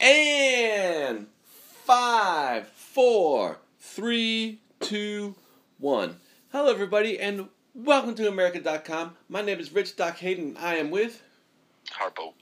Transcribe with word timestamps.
And 0.00 1.26
five, 1.84 2.68
four, 2.68 3.58
three, 3.80 4.60
two, 4.78 5.34
one. 5.78 6.18
Hello, 6.52 6.70
everybody, 6.70 7.18
and 7.18 7.48
welcome 7.74 8.14
to 8.14 8.28
America.com. 8.28 9.16
My 9.28 9.42
name 9.42 9.58
is 9.58 9.72
Rich 9.72 9.96
Doc 9.96 10.18
Hayden. 10.18 10.56
I 10.56 10.76
am 10.76 10.90
with, 10.90 11.20
Harpo. 11.90 12.34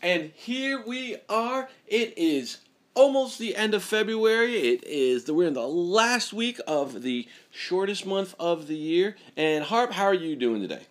and 0.00 0.30
here 0.36 0.80
we 0.86 1.16
are. 1.28 1.68
It 1.88 2.16
is 2.16 2.58
almost 2.94 3.40
the 3.40 3.56
end 3.56 3.74
of 3.74 3.82
February. 3.82 4.54
It 4.54 4.84
is 4.84 5.24
the 5.24 5.34
we're 5.34 5.48
in 5.48 5.54
the 5.54 5.66
last 5.66 6.32
week 6.32 6.60
of 6.68 7.02
the 7.02 7.26
shortest 7.50 8.06
month 8.06 8.36
of 8.38 8.68
the 8.68 8.76
year. 8.76 9.16
And 9.36 9.64
Harp, 9.64 9.92
how 9.92 10.04
are 10.04 10.14
you 10.14 10.36
doing 10.36 10.62
today? 10.62 10.82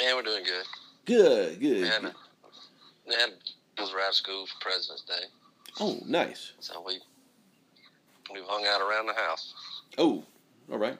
Yeah, 0.00 0.14
we're 0.16 0.22
doing 0.22 0.42
good. 0.42 0.64
Good, 1.04 1.60
good. 1.60 1.82
We 3.06 3.14
had, 3.14 3.30
good. 3.88 3.94
we 3.94 4.00
had 4.00 4.04
was 4.04 4.04
out 4.04 4.08
of 4.10 4.14
school 4.14 4.46
for 4.46 4.54
President's 4.60 5.02
Day, 5.04 5.24
Oh, 5.80 5.98
nice. 6.06 6.52
so 6.60 6.82
we 6.86 6.98
we 8.32 8.40
hung 8.46 8.64
out 8.66 8.80
around 8.80 9.06
the 9.06 9.14
house. 9.14 9.54
Oh, 9.98 10.22
all 10.70 10.78
right. 10.78 10.96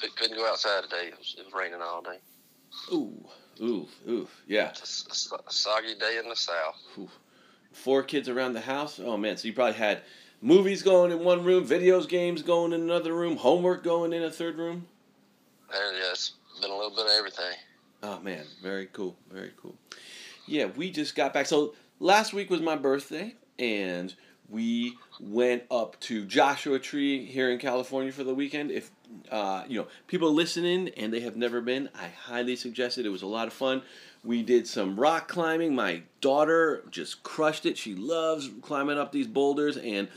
Cou- 0.00 0.08
Couldn't 0.16 0.36
go 0.36 0.46
outside 0.46 0.82
today. 0.84 1.08
It 1.08 1.18
was, 1.18 1.34
it 1.38 1.44
was 1.46 1.54
raining 1.54 1.80
all 1.80 2.02
day. 2.02 2.18
Ooh, 2.92 3.12
ooh, 3.60 3.88
ooh. 4.08 4.28
Yeah. 4.46 4.68
It's 4.70 5.30
a 5.30 5.34
a, 5.34 5.52
soggy 5.52 5.94
day 5.94 6.18
in 6.22 6.28
the 6.28 6.36
south. 6.36 6.76
Ooh. 6.98 7.08
four 7.72 8.02
kids 8.02 8.28
around 8.28 8.52
the 8.54 8.60
house. 8.60 9.00
Oh 9.02 9.16
man, 9.16 9.36
so 9.36 9.48
you 9.48 9.54
probably 9.54 9.74
had 9.74 10.02
movies 10.40 10.82
going 10.82 11.10
in 11.12 11.20
one 11.20 11.44
room, 11.44 11.66
videos, 11.66 12.08
games 12.08 12.42
going 12.42 12.72
in 12.72 12.80
another 12.82 13.14
room, 13.14 13.36
homework 13.36 13.82
going 13.84 14.12
in 14.12 14.22
a 14.22 14.30
third 14.30 14.58
room. 14.58 14.86
There, 15.70 15.92
yeah, 15.94 16.10
it's 16.10 16.32
been 16.60 16.70
a 16.70 16.74
little 16.76 16.90
bit 16.94 17.06
of 17.06 17.12
everything. 17.12 17.56
Oh 18.02 18.20
man, 18.20 18.44
very 18.62 18.86
cool, 18.86 19.16
very 19.30 19.52
cool. 19.56 19.74
Yeah, 20.46 20.66
we 20.66 20.90
just 20.90 21.14
got 21.14 21.32
back. 21.32 21.46
So 21.46 21.74
last 22.02 22.34
week 22.34 22.50
was 22.50 22.60
my 22.60 22.76
birthday, 22.76 23.34
and 23.58 24.14
we 24.48 24.98
went 25.20 25.62
up 25.70 25.98
to 26.00 26.26
Joshua 26.26 26.78
Tree 26.78 27.24
here 27.24 27.50
in 27.50 27.58
California 27.58 28.12
for 28.12 28.24
the 28.24 28.34
weekend. 28.34 28.70
If 28.70 28.90
uh, 29.30 29.64
you 29.68 29.78
know 29.78 29.86
people 30.08 30.32
listening 30.32 30.90
and 30.90 31.12
they 31.12 31.20
have 31.20 31.36
never 31.36 31.60
been, 31.60 31.88
I 31.94 32.08
highly 32.08 32.56
suggest 32.56 32.98
it. 32.98 33.06
It 33.06 33.10
was 33.10 33.22
a 33.22 33.26
lot 33.26 33.46
of 33.46 33.54
fun. 33.54 33.82
We 34.24 34.42
did 34.42 34.66
some 34.66 34.98
rock 34.98 35.28
climbing. 35.28 35.74
My 35.74 36.02
daughter 36.20 36.84
just 36.90 37.22
crushed 37.22 37.64
it. 37.64 37.78
She 37.78 37.94
loves 37.94 38.50
climbing 38.60 38.98
up 38.98 39.12
these 39.12 39.28
boulders, 39.28 39.76
and 39.76 40.08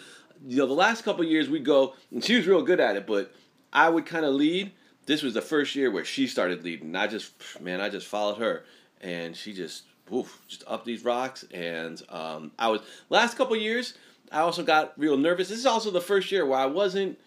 you 0.45 0.57
know 0.57 0.65
the 0.65 0.73
last 0.73 1.03
couple 1.03 1.23
years 1.23 1.47
we 1.47 1.59
go, 1.59 1.93
and 2.11 2.23
she 2.23 2.35
was 2.35 2.47
real 2.47 2.63
good 2.63 2.79
at 2.79 2.97
it. 2.97 3.07
But 3.07 3.31
I 3.71 3.89
would 3.89 4.05
kind 4.05 4.25
of 4.25 4.33
lead. 4.33 4.71
This 5.05 5.21
was 5.21 5.35
the 5.35 5.41
first 5.41 5.75
year 5.75 5.91
where 5.91 6.03
she 6.03 6.25
started 6.25 6.63
leading. 6.63 6.95
I 6.95 7.05
just, 7.05 7.31
man, 7.61 7.79
I 7.79 7.89
just 7.89 8.07
followed 8.07 8.39
her, 8.39 8.65
and 9.01 9.35
she 9.35 9.53
just, 9.53 9.83
woof, 10.09 10.41
just 10.47 10.63
up 10.67 10.85
these 10.85 11.03
rocks. 11.03 11.43
And 11.53 12.01
um, 12.09 12.51
I 12.59 12.69
was 12.69 12.81
last 13.09 13.37
couple 13.37 13.55
years. 13.55 13.93
I 14.31 14.39
also 14.39 14.63
got 14.63 14.93
real 14.97 15.17
nervous. 15.17 15.49
This 15.49 15.59
is 15.59 15.65
also 15.65 15.91
the 15.91 16.01
first 16.01 16.31
year 16.31 16.45
where 16.45 16.59
I 16.59 16.65
wasn't 16.65 17.19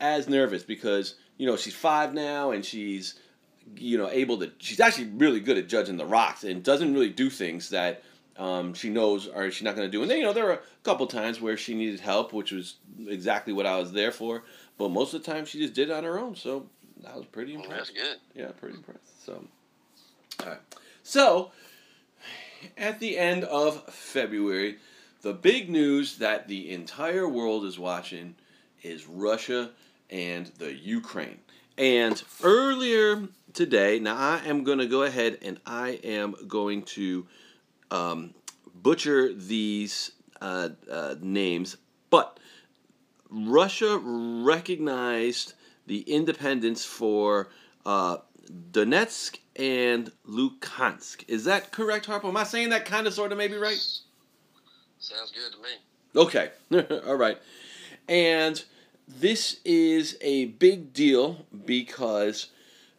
as 0.00 0.28
nervous 0.28 0.62
because 0.62 1.16
you 1.36 1.46
know 1.46 1.56
she's 1.56 1.74
five 1.74 2.14
now 2.14 2.52
and 2.52 2.64
she's 2.64 3.18
you 3.76 3.98
know 3.98 4.08
able 4.10 4.38
to. 4.38 4.50
She's 4.58 4.80
actually 4.80 5.08
really 5.08 5.40
good 5.40 5.58
at 5.58 5.68
judging 5.68 5.96
the 5.96 6.06
rocks 6.06 6.44
and 6.44 6.62
doesn't 6.62 6.92
really 6.94 7.10
do 7.10 7.28
things 7.30 7.70
that 7.70 8.02
um, 8.38 8.72
she 8.72 8.88
knows 8.88 9.26
or 9.26 9.50
she's 9.50 9.64
not 9.64 9.76
going 9.76 9.86
to 9.86 9.92
do. 9.92 10.02
And 10.02 10.10
then 10.10 10.18
you 10.18 10.24
know 10.24 10.32
there 10.32 10.44
were 10.46 10.52
a 10.52 10.60
couple 10.84 11.06
times 11.06 11.40
where 11.40 11.56
she 11.56 11.74
needed 11.74 12.00
help, 12.00 12.32
which 12.32 12.52
was 12.52 12.76
exactly 13.06 13.52
what 13.52 13.66
I 13.66 13.78
was 13.78 13.92
there 13.92 14.12
for. 14.12 14.44
But 14.78 14.90
most 14.90 15.12
of 15.12 15.22
the 15.24 15.30
time 15.30 15.44
she 15.44 15.58
just 15.58 15.74
did 15.74 15.90
it 15.90 15.92
on 15.92 16.04
her 16.04 16.18
own. 16.18 16.34
So 16.36 16.66
I 17.06 17.16
was 17.16 17.26
pretty 17.26 17.54
That's 17.56 17.66
impressed. 17.66 17.94
good. 17.94 18.16
Yeah, 18.34 18.50
pretty 18.58 18.76
impressed. 18.76 19.24
So, 19.24 19.44
all 20.40 20.48
right. 20.48 20.58
So, 21.02 21.52
at 22.76 23.00
the 23.00 23.18
end 23.18 23.44
of 23.44 23.84
February, 23.92 24.78
the 25.22 25.32
big 25.32 25.68
news 25.68 26.18
that 26.18 26.48
the 26.48 26.70
entire 26.70 27.28
world 27.28 27.64
is 27.64 27.78
watching 27.78 28.34
is 28.82 29.06
Russia 29.06 29.70
and 30.10 30.46
the 30.58 30.72
Ukraine. 30.72 31.38
And 31.76 32.22
earlier 32.42 33.28
today, 33.52 33.98
now 33.98 34.16
I 34.16 34.40
am 34.46 34.64
going 34.64 34.78
to 34.78 34.86
go 34.86 35.02
ahead 35.02 35.38
and 35.42 35.60
I 35.66 36.00
am 36.04 36.34
going 36.46 36.82
to 36.82 37.26
um, 37.90 38.34
butcher 38.74 39.32
these 39.32 40.12
uh, 40.40 40.70
uh, 40.90 41.14
names, 41.20 41.76
but 42.10 42.38
Russia 43.30 43.98
recognized 43.98 45.54
the 45.86 46.00
independence 46.00 46.84
for 46.84 47.48
uh, 47.84 48.18
Donetsk 48.48 49.38
and 49.56 50.12
Luhansk. 50.26 51.24
Is 51.28 51.44
that 51.44 51.72
correct, 51.72 52.06
Harpo? 52.06 52.28
Am 52.28 52.36
I 52.36 52.44
saying 52.44 52.70
that 52.70 52.84
kind 52.84 53.06
of, 53.06 53.14
sort 53.14 53.32
of, 53.32 53.38
maybe 53.38 53.56
right? 53.56 53.80
Sounds 54.98 55.32
good 55.32 55.52
to 55.52 55.58
me. 55.62 55.68
Okay, 56.16 56.50
all 57.06 57.16
right. 57.16 57.38
And 58.08 58.62
this 59.06 59.60
is 59.64 60.16
a 60.20 60.46
big 60.46 60.92
deal 60.92 61.46
because 61.66 62.48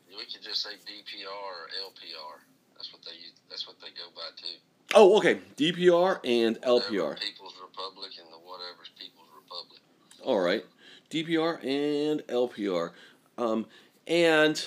We 0.10 0.24
could 0.26 0.44
just 0.44 0.62
say 0.64 0.70
DPR 0.72 1.28
or 1.28 1.68
LPR. 1.90 2.40
That's 2.76 2.92
what 2.94 3.02
they 3.06 3.12
use. 3.14 3.34
That's 3.50 3.68
what 3.68 3.78
they 3.82 3.88
go 3.88 4.10
by 4.16 4.30
too. 4.38 4.58
oh, 4.96 5.18
okay, 5.18 5.40
DPR 5.58 6.20
and 6.24 6.58
Whatever 6.58 6.92
LPR. 6.92 7.20
People's 7.20 7.56
Republic 7.62 8.12
and 8.20 8.32
the 8.32 8.38
whatever's 8.38 8.90
People's 8.98 9.28
Republic. 9.36 9.82
All 10.24 10.40
right, 10.40 10.66
DPR 11.10 11.64
and 11.64 12.22
LPR, 12.28 12.92
um, 13.38 13.66
and 14.08 14.64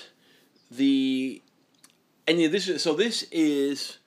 the 0.77 1.43
and 2.27 2.41
yeah, 2.41 2.49
this 2.49 2.69
is 2.69 2.83
so 2.83 2.95
this 2.95 3.25
is 3.31 3.99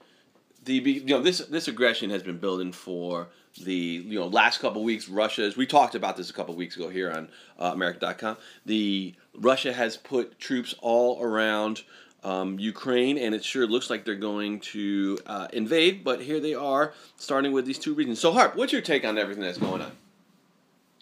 the 0.63 0.73
you 0.73 1.05
know 1.05 1.21
this 1.21 1.39
this 1.39 1.67
aggression 1.67 2.09
has 2.09 2.23
been 2.23 2.37
building 2.37 2.71
for 2.71 3.27
the 3.61 3.73
you 3.73 4.19
know 4.19 4.27
last 4.27 4.59
couple 4.59 4.83
weeks. 4.83 5.07
Russia's 5.07 5.57
we 5.57 5.65
talked 5.65 5.95
about 5.95 6.17
this 6.17 6.29
a 6.29 6.33
couple 6.33 6.55
weeks 6.55 6.75
ago 6.75 6.89
here 6.89 7.11
on 7.11 7.29
uh, 7.59 7.71
America.com. 7.73 8.37
The 8.65 9.13
Russia 9.33 9.73
has 9.73 9.97
put 9.97 10.39
troops 10.39 10.75
all 10.81 11.21
around. 11.21 11.83
Um, 12.23 12.57
Ukraine, 12.57 13.19
and 13.19 13.35
it 13.35 13.43
sure 13.43 13.67
looks 13.67 13.91
like 13.91 14.03
they're 14.03 14.15
going 14.15 14.59
to 14.61 15.19
uh, 15.27 15.47
invade. 15.53 16.03
But 16.03 16.23
here 16.23 16.39
they 16.39 16.55
are, 16.55 16.91
starting 17.17 17.51
with 17.51 17.67
these 17.67 17.77
two 17.77 17.93
regions. 17.93 18.19
So, 18.19 18.31
Harp, 18.31 18.55
what's 18.55 18.73
your 18.73 18.81
take 18.81 19.05
on 19.05 19.19
everything 19.19 19.43
that's 19.43 19.59
going 19.59 19.83
on? 19.83 19.91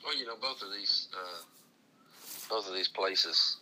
Well, 0.04 0.18
you 0.18 0.26
know, 0.26 0.36
both 0.36 0.62
of 0.62 0.74
these, 0.78 1.08
uh, 1.14 1.44
both 2.50 2.68
of 2.68 2.76
these 2.76 2.90
places, 2.90 3.56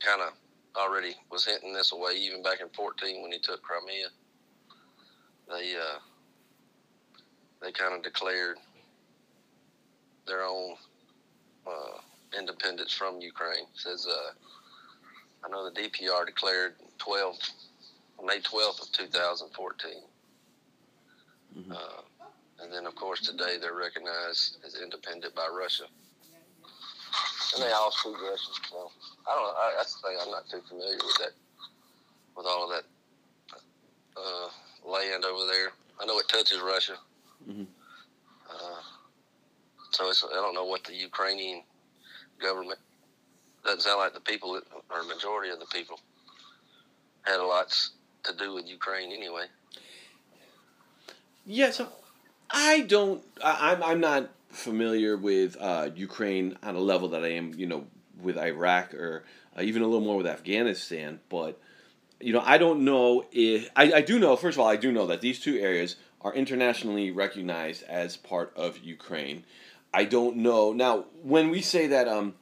kind 0.00 0.22
of 0.22 0.32
already 0.76 1.14
was 1.30 1.44
hinting 1.44 1.72
this 1.72 1.92
away 1.92 2.12
even 2.14 2.42
back 2.42 2.60
in 2.60 2.68
'14 2.70 3.22
when 3.22 3.32
he 3.32 3.38
took 3.38 3.62
Crimea. 3.62 4.08
They, 5.48 5.74
uh, 5.76 5.98
they 7.62 7.72
kind 7.72 7.94
of 7.94 8.02
declared 8.02 8.58
their 10.26 10.44
own 10.44 10.76
uh, 11.66 11.98
independence 12.38 12.92
from 12.92 13.20
Ukraine. 13.20 13.64
It 13.74 13.80
says, 13.80 14.06
uh, 14.06 14.32
I 15.44 15.48
know 15.48 15.68
the 15.68 15.80
DPR 15.80 16.26
declared 16.26 16.74
12, 16.98 17.36
May 18.24 18.40
12th 18.40 18.82
of 18.82 18.92
2014. 18.92 20.02
Mhm. 21.56 21.72
Uh, 21.72 22.02
and 22.60 22.72
then, 22.72 22.86
of 22.86 22.94
course, 22.94 23.20
today 23.20 23.56
they're 23.56 23.74
recognized 23.74 24.58
as 24.64 24.74
independent 24.74 25.34
by 25.34 25.46
Russia. 25.48 25.86
And 27.54 27.62
they 27.62 27.70
all 27.72 27.90
speak 27.90 28.14
Russian. 28.20 28.52
So 28.70 28.90
I 29.26 29.34
don't 29.34 29.42
know. 29.42 29.54
I, 29.56 29.74
that's 29.76 29.94
the 30.00 30.08
thing. 30.08 30.18
I'm 30.20 30.30
not 30.30 30.48
too 30.50 30.60
familiar 30.68 30.96
with 30.96 31.18
that, 31.18 31.32
with 32.36 32.46
all 32.46 32.64
of 32.64 32.70
that 32.70 32.84
uh, 34.16 34.90
land 34.90 35.24
over 35.24 35.46
there. 35.46 35.70
I 36.00 36.06
know 36.06 36.18
it 36.18 36.28
touches 36.28 36.60
Russia. 36.60 36.96
Mhm. 37.48 37.66
Uh, 38.50 38.82
so 39.92 40.08
it's, 40.10 40.24
I 40.24 40.34
don't 40.34 40.54
know 40.54 40.64
what 40.64 40.84
the 40.84 40.94
Ukrainian 40.94 41.62
government 42.40 42.78
doesn't 43.64 43.80
sound 43.82 43.98
like 43.98 44.14
the 44.14 44.20
people 44.20 44.54
that, 44.54 44.64
or 44.90 45.02
majority 45.04 45.50
of 45.50 45.60
the 45.60 45.66
people 45.66 46.00
had 47.22 47.40
a 47.40 47.44
lot 47.44 47.74
to 48.24 48.34
do 48.36 48.54
with 48.54 48.66
Ukraine 48.66 49.12
anyway. 49.12 49.46
Yeah, 51.46 51.70
so 51.70 51.88
I 52.50 52.80
don't. 52.80 53.22
I, 53.42 53.72
I'm 53.72 53.82
I'm 53.82 54.00
not 54.00 54.30
familiar 54.48 55.16
with 55.16 55.56
uh, 55.60 55.90
Ukraine 55.94 56.56
on 56.62 56.74
a 56.74 56.80
level 56.80 57.08
that 57.10 57.24
I 57.24 57.32
am, 57.32 57.54
you 57.54 57.66
know, 57.66 57.86
with 58.20 58.36
Iraq 58.36 58.94
or 58.94 59.24
uh, 59.56 59.62
even 59.62 59.82
a 59.82 59.86
little 59.86 60.04
more 60.04 60.16
with 60.16 60.26
Afghanistan. 60.26 61.20
But 61.28 61.60
you 62.20 62.32
know, 62.32 62.42
I 62.44 62.58
don't 62.58 62.84
know 62.84 63.24
if 63.30 63.70
I, 63.76 63.92
I 63.92 64.00
do 64.00 64.18
know. 64.18 64.36
First 64.36 64.56
of 64.56 64.60
all, 64.60 64.68
I 64.68 64.76
do 64.76 64.90
know 64.90 65.06
that 65.06 65.20
these 65.20 65.38
two 65.38 65.58
areas 65.58 65.96
are 66.20 66.34
internationally 66.34 67.10
recognized 67.10 67.84
as 67.84 68.16
part 68.16 68.52
of 68.56 68.78
Ukraine. 68.78 69.44
I 69.94 70.04
don't 70.04 70.36
know 70.36 70.72
now 70.72 71.06
when 71.22 71.50
we 71.50 71.62
say 71.62 71.86
that 71.88 72.08
um, 72.08 72.34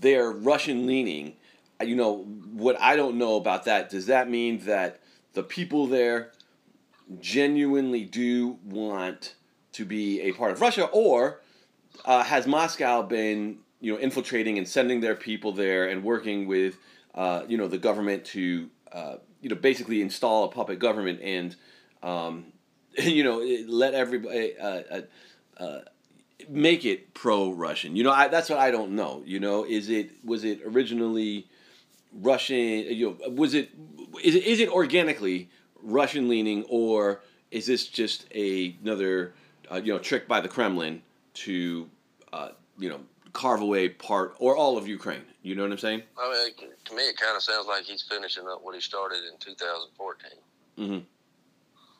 they're 0.00 0.30
Russian 0.30 0.86
leaning. 0.86 1.34
You 1.82 1.96
know 1.96 2.24
what 2.52 2.80
I 2.80 2.96
don't 2.96 3.18
know 3.18 3.36
about 3.36 3.64
that. 3.64 3.90
Does 3.90 4.06
that 4.06 4.30
mean 4.30 4.64
that 4.64 5.00
the 5.34 5.42
people 5.42 5.86
there 5.86 6.32
genuinely 7.20 8.04
do 8.04 8.58
want 8.64 9.34
to 9.76 9.84
be 9.84 10.20
a 10.22 10.32
part 10.32 10.52
of 10.52 10.60
Russia, 10.60 10.86
or 10.86 11.40
uh, 12.04 12.22
has 12.22 12.46
Moscow 12.46 13.02
been 13.02 13.58
you 13.80 13.92
know 13.92 13.98
infiltrating 13.98 14.58
and 14.58 14.68
sending 14.68 15.00
their 15.00 15.16
people 15.16 15.52
there 15.52 15.88
and 15.88 16.02
working 16.02 16.46
with 16.46 16.76
uh, 17.14 17.42
you 17.48 17.56
know 17.56 17.68
the 17.68 17.78
government 17.78 18.24
to 18.26 18.68
uh, 18.92 19.16
you 19.40 19.48
know 19.48 19.56
basically 19.56 20.02
install 20.02 20.44
a 20.44 20.48
puppet 20.48 20.78
government 20.78 21.20
and 21.22 21.56
um, 22.02 22.52
you 22.98 23.24
know, 23.24 23.38
let 23.68 23.94
everybody 23.94 24.56
uh, 24.58 24.82
uh, 24.90 25.00
uh, 25.58 25.80
make 26.48 26.84
it 26.84 27.12
pro-Russian. 27.14 27.94
You 27.94 28.04
know, 28.04 28.12
I, 28.12 28.28
that's 28.28 28.48
what 28.48 28.58
I 28.58 28.70
don't 28.70 28.92
know. 28.92 29.22
You 29.26 29.40
know, 29.40 29.64
is 29.64 29.90
it 29.90 30.12
was 30.24 30.44
it 30.44 30.60
originally 30.64 31.46
Russian? 32.12 32.56
You 32.56 33.16
know, 33.20 33.30
was 33.30 33.54
it 33.54 33.70
is 34.22 34.34
it 34.34 34.44
is 34.44 34.60
it 34.60 34.70
organically 34.70 35.50
Russian 35.82 36.28
leaning, 36.28 36.64
or 36.68 37.22
is 37.50 37.66
this 37.66 37.86
just 37.86 38.26
a, 38.34 38.76
another 38.82 39.34
uh, 39.70 39.80
you 39.82 39.92
know 39.92 39.98
tricked 39.98 40.28
by 40.28 40.40
the 40.40 40.48
Kremlin 40.48 41.02
to 41.34 41.88
uh, 42.32 42.50
you 42.78 42.88
know 42.88 43.00
carve 43.32 43.60
away 43.60 43.88
part 43.88 44.34
or 44.38 44.56
all 44.56 44.78
of 44.78 44.88
Ukraine? 44.88 45.22
You 45.42 45.54
know 45.54 45.62
what 45.62 45.72
I'm 45.72 45.78
saying? 45.78 46.02
I 46.18 46.50
mean, 46.60 46.70
to 46.86 46.94
me, 46.94 47.02
it 47.02 47.16
kind 47.16 47.36
of 47.36 47.42
sounds 47.42 47.66
like 47.66 47.84
he's 47.84 48.02
finishing 48.02 48.48
up 48.48 48.62
what 48.62 48.74
he 48.74 48.80
started 48.80 49.18
in 49.30 49.38
2014. 49.38 50.30
Mm-hmm. 50.78 50.94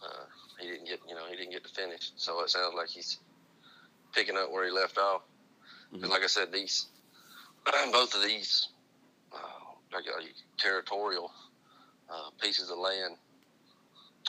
Uh, 0.02 0.24
he 0.60 0.68
didn't 0.68 0.86
get, 0.86 1.00
you 1.08 1.14
know, 1.14 1.26
he 1.30 1.36
didn't 1.36 1.52
get 1.52 1.64
to 1.64 1.70
finish, 1.70 2.12
so 2.16 2.42
it 2.42 2.50
sounds 2.50 2.74
like 2.74 2.88
he's 2.88 3.18
picking 4.14 4.36
up 4.36 4.50
where 4.50 4.64
he 4.64 4.70
left 4.70 4.98
off. 4.98 5.22
Mm-hmm. 5.94 6.10
like 6.10 6.22
I 6.22 6.26
said, 6.26 6.52
these 6.52 6.86
both 7.92 8.14
of 8.14 8.22
these 8.22 8.68
uh, 9.32 9.36
uh, 9.96 10.00
territorial 10.58 11.30
uh, 12.10 12.30
pieces 12.40 12.70
of 12.70 12.78
land 12.78 13.16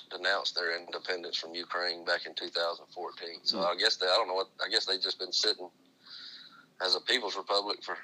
denounced 0.09 0.55
their 0.55 0.77
independence 0.77 1.37
from 1.37 1.53
Ukraine 1.53 2.05
back 2.05 2.25
in 2.25 2.33
2014. 2.33 3.39
So 3.43 3.57
mm-hmm. 3.57 3.65
I 3.65 3.75
guess 3.79 3.97
they, 3.97 4.05
I 4.05 4.15
don't 4.15 4.27
know 4.27 4.33
what, 4.33 4.49
I 4.65 4.69
guess 4.69 4.85
they've 4.85 5.01
just 5.01 5.19
been 5.19 5.31
sitting 5.31 5.69
as 6.85 6.95
a 6.95 7.01
people's 7.01 7.35
republic 7.35 7.83
for 7.83 7.97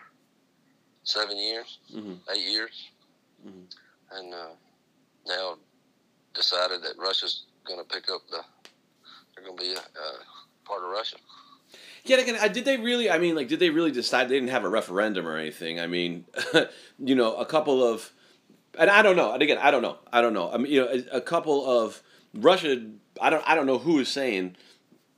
seven 1.04 1.38
years, 1.38 1.80
mm-hmm. 1.94 2.14
eight 2.34 2.46
years, 2.46 2.90
mm-hmm. 3.46 4.18
and 4.18 4.34
uh, 4.34 4.54
now 5.28 5.56
decided 6.34 6.82
that 6.84 6.94
Russia's 6.98 7.44
going 7.66 7.80
to 7.80 7.86
pick 7.86 8.10
up 8.10 8.22
the, 8.30 8.42
they're 9.36 9.46
going 9.46 9.58
to 9.58 9.64
be 9.64 9.74
a, 9.74 9.78
a 9.78 10.66
part 10.66 10.84
of 10.84 10.90
Russia. 10.90 11.18
Yeah, 12.06 12.18
again, 12.18 12.52
did 12.52 12.66
they 12.66 12.78
really? 12.78 13.10
I 13.10 13.18
mean, 13.18 13.36
like, 13.36 13.48
did 13.48 13.60
they 13.60 13.70
really 13.70 13.92
decide 13.92 14.28
they 14.28 14.36
didn't 14.36 14.50
have 14.50 14.66
a 14.66 14.70
referendum 14.70 15.26
or 15.26 15.38
anything? 15.38 15.80
I 15.80 15.88
mean, 15.88 16.26
you 17.00 17.16
know, 17.16 17.36
a 17.36 17.46
couple 17.46 17.82
of, 17.82 18.12
and 18.78 18.90
I 18.90 19.02
don't 19.02 19.16
know. 19.16 19.34
And 19.34 19.42
again, 19.42 19.58
I 19.60 19.72
don't 19.72 19.81
know. 19.81 19.98
I 20.12 20.22
don't 20.22 20.34
know. 20.34 20.52
I 20.52 20.58
mean, 20.58 20.72
you 20.72 20.81
know, 20.81 20.88
a, 20.88 21.18
a 21.18 21.22
couple 21.22 21.66
of 21.66 22.02
Russia. 22.34 22.81
I 23.22 23.30
don't. 23.30 23.44
I 23.48 23.56
don't 23.56 23.66
know 23.66 23.78
who 23.78 24.00
is 24.00 24.10
saying 24.10 24.56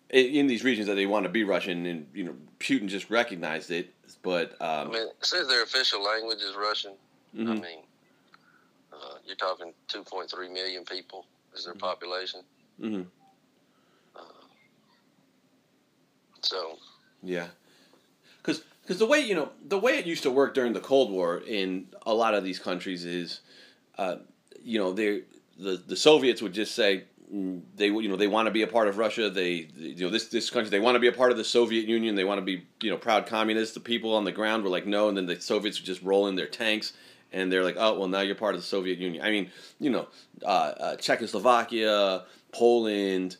in, 0.09 0.25
in, 0.25 0.47
these 0.47 0.63
regions 0.63 0.87
that 0.87 0.95
they 0.95 1.05
want 1.05 1.23
to 1.23 1.29
be 1.29 1.43
Russian, 1.43 1.85
and 1.85 2.07
you 2.13 2.23
know, 2.23 2.35
Putin 2.59 2.87
just 2.87 3.09
recognized 3.09 3.71
it. 3.71 3.93
But 4.21 4.53
um, 4.61 4.89
I 4.89 4.91
mean, 4.91 5.07
says 5.21 5.47
their 5.47 5.63
official 5.63 6.03
language 6.03 6.39
is 6.39 6.55
Russian. 6.55 6.93
Mm-hmm. 7.35 7.51
I 7.51 7.53
mean, 7.53 7.79
uh, 8.93 9.15
you're 9.25 9.35
talking 9.35 9.73
2.3 9.89 10.53
million 10.53 10.83
people 10.83 11.25
is 11.55 11.65
their 11.65 11.73
mm-hmm. 11.73 11.79
population. 11.79 12.41
Mm-hmm. 12.81 13.03
So 16.45 16.77
yeah, 17.23 17.47
because 18.37 18.61
because 18.81 18.99
the 18.99 19.05
way 19.05 19.19
you 19.19 19.33
know 19.33 19.49
the 19.67 19.79
way 19.79 19.97
it 19.97 20.05
used 20.05 20.23
to 20.23 20.31
work 20.31 20.53
during 20.53 20.73
the 20.73 20.79
Cold 20.79 21.11
War 21.11 21.41
in 21.45 21.87
a 22.05 22.13
lot 22.13 22.35
of 22.35 22.43
these 22.43 22.59
countries 22.59 23.03
is, 23.03 23.41
uh, 23.97 24.17
you 24.63 24.79
know, 24.79 24.93
they 24.93 25.21
the 25.57 25.81
the 25.87 25.95
Soviets 25.95 26.41
would 26.41 26.53
just 26.53 26.75
say 26.75 27.05
mm, 27.33 27.61
they 27.75 27.87
you 27.87 28.09
know 28.09 28.15
they 28.15 28.27
want 28.27 28.47
to 28.47 28.51
be 28.51 28.63
a 28.63 28.67
part 28.67 28.87
of 28.87 28.97
Russia. 28.97 29.29
They 29.29 29.69
you 29.75 30.05
know 30.05 30.09
this 30.09 30.27
this 30.27 30.49
country 30.49 30.69
they 30.69 30.79
want 30.79 30.95
to 30.95 30.99
be 30.99 31.07
a 31.07 31.13
part 31.13 31.31
of 31.31 31.37
the 31.37 31.43
Soviet 31.43 31.85
Union. 31.85 32.15
They 32.15 32.23
want 32.23 32.39
to 32.39 32.45
be 32.45 32.65
you 32.81 32.89
know 32.89 32.97
proud 32.97 33.27
communists. 33.27 33.73
The 33.73 33.79
people 33.79 34.13
on 34.13 34.23
the 34.23 34.31
ground 34.31 34.63
were 34.63 34.69
like 34.69 34.85
no, 34.85 35.07
and 35.07 35.17
then 35.17 35.25
the 35.25 35.39
Soviets 35.39 35.79
would 35.79 35.85
just 35.85 36.01
roll 36.01 36.27
in 36.27 36.35
their 36.35 36.47
tanks. 36.47 36.93
And 37.31 37.51
they're 37.51 37.63
like, 37.63 37.75
oh 37.77 37.99
well, 37.99 38.07
now 38.07 38.21
you're 38.21 38.35
part 38.35 38.55
of 38.55 38.61
the 38.61 38.67
Soviet 38.67 38.97
Union. 38.97 39.21
I 39.23 39.29
mean, 39.29 39.51
you 39.79 39.89
know, 39.89 40.07
uh, 40.43 40.45
uh, 40.45 40.95
Czechoslovakia, 40.95 42.23
Poland, 42.53 43.35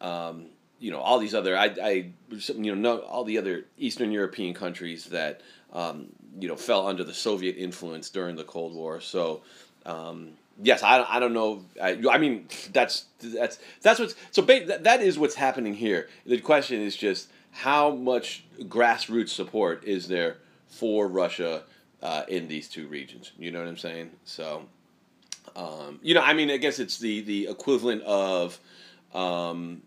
um, 0.00 0.46
you 0.78 0.90
know 0.90 0.98
all 0.98 1.18
these 1.18 1.34
other 1.34 1.56
I, 1.56 1.74
I 1.82 2.10
you 2.30 2.74
know 2.74 2.96
no, 2.96 2.98
all 2.98 3.24
the 3.24 3.38
other 3.38 3.64
Eastern 3.78 4.12
European 4.12 4.54
countries 4.54 5.06
that 5.06 5.40
um, 5.72 6.08
you 6.38 6.46
know 6.46 6.56
fell 6.56 6.86
under 6.86 7.04
the 7.04 7.14
Soviet 7.14 7.56
influence 7.56 8.10
during 8.10 8.36
the 8.36 8.44
Cold 8.44 8.74
War. 8.74 9.00
So 9.00 9.42
um, 9.86 10.32
yes, 10.62 10.82
I, 10.82 11.04
I 11.08 11.20
don't 11.20 11.32
know. 11.32 11.64
I, 11.82 12.00
I 12.10 12.18
mean 12.18 12.48
that's 12.72 13.06
that's 13.22 13.58
that's 13.82 14.00
what's 14.00 14.14
so 14.30 14.42
ba- 14.42 14.78
that, 14.80 15.00
is 15.00 15.18
what's 15.18 15.34
happening 15.34 15.74
here. 15.74 16.08
The 16.26 16.40
question 16.40 16.80
is 16.80 16.96
just 16.96 17.30
how 17.50 17.90
much 17.90 18.44
grassroots 18.60 19.30
support 19.30 19.84
is 19.84 20.08
there 20.08 20.38
for 20.68 21.08
Russia 21.08 21.62
uh, 22.02 22.24
in 22.28 22.48
these 22.48 22.68
two 22.68 22.86
regions? 22.88 23.32
You 23.38 23.50
know 23.50 23.60
what 23.60 23.68
I'm 23.68 23.78
saying? 23.78 24.10
So. 24.24 24.64
Um, 25.56 26.00
you 26.02 26.14
know, 26.14 26.22
I 26.22 26.32
mean, 26.32 26.50
I 26.50 26.56
guess 26.56 26.80
it's 26.80 26.98
the 26.98 27.20
the 27.20 27.46
equivalent 27.48 28.02
of 28.02 28.58
um, 29.14 29.82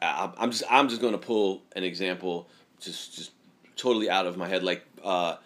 I'm 0.00 0.50
just 0.50 0.64
I'm 0.70 0.88
just 0.88 1.00
going 1.00 1.12
to 1.12 1.18
pull 1.18 1.62
an 1.76 1.84
example, 1.84 2.48
just 2.80 3.14
just 3.14 3.32
totally 3.76 4.10
out 4.10 4.26
of 4.26 4.36
my 4.36 4.48
head, 4.48 4.62
like 4.62 4.84
uh, 5.02 5.36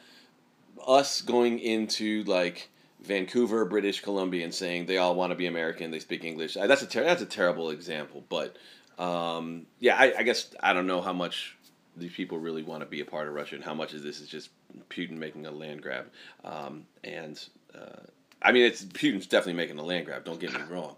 us 0.86 1.20
going 1.22 1.58
into 1.58 2.24
like 2.24 2.68
Vancouver, 3.00 3.64
British 3.64 4.00
Columbia, 4.00 4.44
and 4.44 4.54
saying 4.54 4.86
they 4.86 4.98
all 4.98 5.14
want 5.14 5.30
to 5.30 5.36
be 5.36 5.46
American, 5.46 5.90
they 5.90 6.00
speak 6.00 6.24
English. 6.24 6.54
That's 6.54 6.82
a 6.82 6.86
ter- 6.86 7.04
that's 7.04 7.22
a 7.22 7.26
terrible 7.26 7.70
example, 7.70 8.24
but 8.28 8.56
um, 8.98 9.66
yeah, 9.78 9.96
I, 9.96 10.14
I 10.18 10.22
guess 10.24 10.54
I 10.60 10.72
don't 10.72 10.86
know 10.86 11.00
how 11.00 11.12
much 11.12 11.56
these 11.96 12.12
people 12.12 12.38
really 12.38 12.62
want 12.62 12.80
to 12.80 12.86
be 12.86 13.00
a 13.00 13.04
part 13.04 13.28
of 13.28 13.34
Russia, 13.34 13.54
and 13.54 13.64
how 13.64 13.74
much 13.74 13.94
of 13.94 14.02
this 14.02 14.20
is 14.20 14.28
just 14.28 14.50
Putin 14.90 15.12
making 15.12 15.46
a 15.46 15.50
land 15.50 15.82
grab. 15.82 16.06
Um, 16.44 16.86
and 17.04 17.42
uh, 17.74 18.02
I 18.42 18.52
mean, 18.52 18.64
it's 18.64 18.84
Putin's 18.84 19.26
definitely 19.26 19.54
making 19.54 19.78
a 19.78 19.84
land 19.84 20.06
grab. 20.06 20.24
Don't 20.24 20.40
get 20.40 20.52
me 20.52 20.60
wrong, 20.70 20.96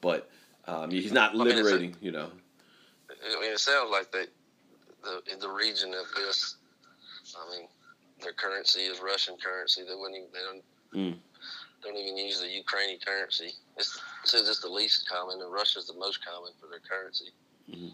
but 0.00 0.30
um, 0.66 0.90
he's 0.90 1.12
not 1.12 1.34
liberating. 1.34 1.96
You 2.00 2.12
know, 2.12 2.30
I 3.10 3.40
mean, 3.40 3.52
it 3.52 3.58
sounds 3.58 3.90
like 3.90 4.10
they, 4.10 4.24
the 5.04 5.32
in 5.32 5.38
the 5.38 5.50
region 5.50 5.90
of 5.90 6.06
this, 6.16 6.56
I 7.36 7.56
mean, 7.56 7.68
their 8.22 8.32
currency 8.32 8.80
is 8.80 9.00
Russian 9.00 9.36
currency. 9.36 9.82
They 9.86 9.94
wouldn't 9.94 10.16
even, 10.16 10.28
they 10.32 10.40
don't 10.40 11.14
mm. 11.14 11.18
Don't 11.82 11.96
even 11.96 12.16
use 12.16 12.40
the 12.40 12.48
Ukrainian 12.48 12.98
currency. 13.04 13.50
It's, 13.76 13.96
it 13.96 14.28
says 14.28 14.48
it's 14.48 14.60
the 14.60 14.68
least 14.68 15.08
common, 15.08 15.40
and 15.40 15.52
Russia's 15.52 15.86
the 15.86 15.98
most 15.98 16.24
common 16.24 16.52
for 16.60 16.68
their 16.68 16.80
currency. 16.80 17.30
Mm-hmm. 17.70 17.88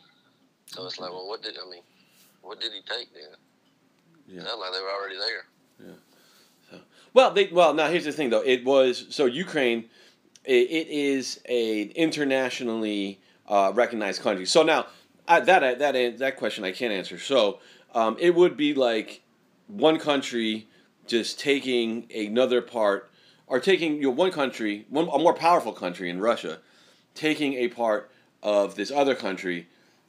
So 0.66 0.86
it's 0.86 0.98
like, 0.98 1.10
well, 1.10 1.26
what 1.26 1.42
did 1.42 1.56
I 1.56 1.70
mean? 1.70 1.82
What 2.42 2.60
did 2.60 2.72
he 2.72 2.80
take 2.82 3.12
then? 3.14 3.34
Yeah. 4.26 4.42
Like 4.42 4.72
they 4.72 4.80
were 4.80 4.90
already 4.90 5.16
there. 5.16 5.44
Yeah. 5.86 6.00
So, 6.70 6.78
well, 7.14 7.30
they 7.30 7.46
well 7.46 7.72
now 7.72 7.88
here's 7.88 8.04
the 8.04 8.12
thing 8.12 8.30
though. 8.30 8.42
It 8.42 8.64
was 8.64 9.06
so 9.10 9.24
Ukraine. 9.24 9.88
it, 10.48 10.70
it 10.70 10.88
is 10.88 11.40
a 11.46 11.82
internationally 11.82 13.20
uh, 13.46 13.70
recognized 13.74 14.22
country. 14.22 14.46
So 14.46 14.62
now 14.62 14.86
I, 15.28 15.40
that 15.40 15.78
that 15.78 16.18
that 16.18 16.36
question 16.36 16.64
I 16.64 16.72
can't 16.72 16.92
answer. 16.92 17.18
So 17.18 17.60
um, 17.94 18.16
it 18.18 18.34
would 18.34 18.56
be 18.56 18.74
like 18.74 19.22
one 19.66 19.98
country 19.98 20.66
just 21.06 21.38
taking 21.38 22.10
another 22.14 22.62
part, 22.62 23.10
or 23.48 23.60
taking 23.60 23.96
you 23.96 24.02
know, 24.02 24.10
one 24.10 24.30
country, 24.30 24.86
one 24.88 25.08
a 25.12 25.18
more 25.18 25.34
powerful 25.34 25.72
country 25.72 26.10
in 26.10 26.20
Russia, 26.20 26.58
taking 27.14 27.54
a 27.54 27.68
part 27.68 28.10
of 28.42 28.74
this 28.76 28.90
other 28.90 29.14
country 29.14 29.66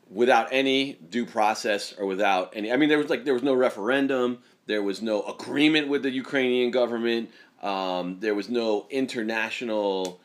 without 0.10 0.48
any 0.52 0.94
due 0.94 1.26
process 1.26 1.94
or 1.98 2.06
without 2.06 2.54
any. 2.56 2.72
I 2.72 2.78
mean, 2.78 2.90
there 2.90 2.98
was 2.98 3.10
like 3.10 3.26
there 3.26 3.34
was 3.34 3.44
no 3.44 3.54
referendum, 3.54 4.40
there 4.66 4.84
was 4.84 5.02
no 5.02 5.24
agreement 5.24 5.88
with 5.88 6.04
the 6.04 6.12
Ukrainian 6.12 6.72
government, 6.72 7.32
um, 7.62 8.18
there 8.20 8.36
was 8.36 8.50
no 8.50 8.88
international 8.90 10.20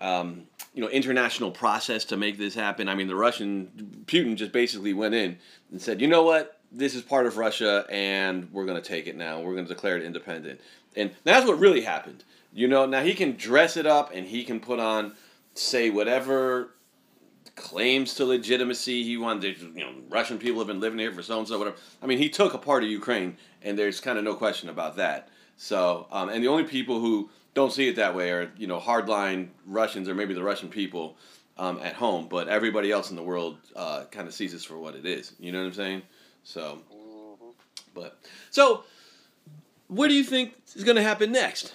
um, 0.00 0.44
you 0.74 0.82
know 0.82 0.88
international 0.88 1.50
process 1.50 2.04
to 2.06 2.16
make 2.16 2.38
this 2.38 2.54
happen. 2.54 2.88
I 2.88 2.94
mean, 2.94 3.08
the 3.08 3.16
Russian 3.16 4.04
Putin 4.06 4.36
just 4.36 4.52
basically 4.52 4.94
went 4.94 5.14
in 5.14 5.38
and 5.70 5.80
said, 5.80 6.00
you 6.00 6.06
know 6.06 6.22
what, 6.22 6.60
this 6.70 6.94
is 6.94 7.02
part 7.02 7.26
of 7.26 7.36
Russia, 7.36 7.84
and 7.90 8.48
we're 8.52 8.66
going 8.66 8.80
to 8.80 8.88
take 8.88 9.06
it 9.06 9.16
now. 9.16 9.40
We're 9.40 9.54
going 9.54 9.66
to 9.66 9.74
declare 9.74 9.96
it 9.96 10.04
independent, 10.04 10.60
and 10.96 11.10
that's 11.24 11.46
what 11.46 11.58
really 11.58 11.80
happened. 11.80 12.24
You 12.52 12.68
know, 12.68 12.86
now 12.86 13.02
he 13.02 13.14
can 13.14 13.36
dress 13.36 13.76
it 13.76 13.86
up 13.86 14.10
and 14.14 14.26
he 14.26 14.44
can 14.44 14.60
put 14.60 14.80
on, 14.80 15.12
say 15.54 15.90
whatever 15.90 16.74
claims 17.54 18.14
to 18.14 18.24
legitimacy 18.24 19.02
he 19.02 19.16
wanted. 19.16 19.60
You 19.60 19.80
know, 19.80 19.92
Russian 20.08 20.38
people 20.38 20.60
have 20.60 20.68
been 20.68 20.80
living 20.80 20.98
here 20.98 21.12
for 21.12 21.22
so 21.22 21.38
and 21.38 21.48
so, 21.48 21.58
whatever. 21.58 21.76
I 22.02 22.06
mean, 22.06 22.18
he 22.18 22.28
took 22.28 22.54
a 22.54 22.58
part 22.58 22.82
of 22.82 22.88
Ukraine, 22.88 23.36
and 23.62 23.78
there's 23.78 24.00
kind 24.00 24.18
of 24.18 24.24
no 24.24 24.34
question 24.34 24.68
about 24.68 24.96
that. 24.96 25.28
So, 25.56 26.06
um, 26.10 26.28
and 26.28 26.42
the 26.42 26.48
only 26.48 26.64
people 26.64 27.00
who 27.00 27.30
don't 27.54 27.72
see 27.72 27.88
it 27.88 27.96
that 27.96 28.14
way 28.14 28.30
are, 28.30 28.50
you 28.56 28.66
know 28.66 28.78
hardline 28.78 29.48
Russians 29.66 30.08
or 30.08 30.14
maybe 30.14 30.34
the 30.34 30.42
Russian 30.42 30.68
people 30.68 31.16
um, 31.58 31.80
at 31.82 31.94
home, 31.94 32.28
but 32.28 32.48
everybody 32.48 32.92
else 32.92 33.10
in 33.10 33.16
the 33.16 33.22
world 33.22 33.58
uh, 33.74 34.04
kind 34.10 34.28
of 34.28 34.34
sees 34.34 34.52
this 34.52 34.64
for 34.64 34.78
what 34.78 34.94
it 34.94 35.04
is. 35.04 35.32
You 35.40 35.52
know 35.52 35.58
what 35.58 35.66
I'm 35.66 35.74
saying? 35.74 36.02
So, 36.44 36.78
mm-hmm. 36.92 37.50
but 37.94 38.18
so, 38.50 38.84
what 39.88 40.08
do 40.08 40.14
you 40.14 40.24
think 40.24 40.54
is 40.76 40.84
going 40.84 40.96
to 40.96 41.02
happen 41.02 41.32
next? 41.32 41.74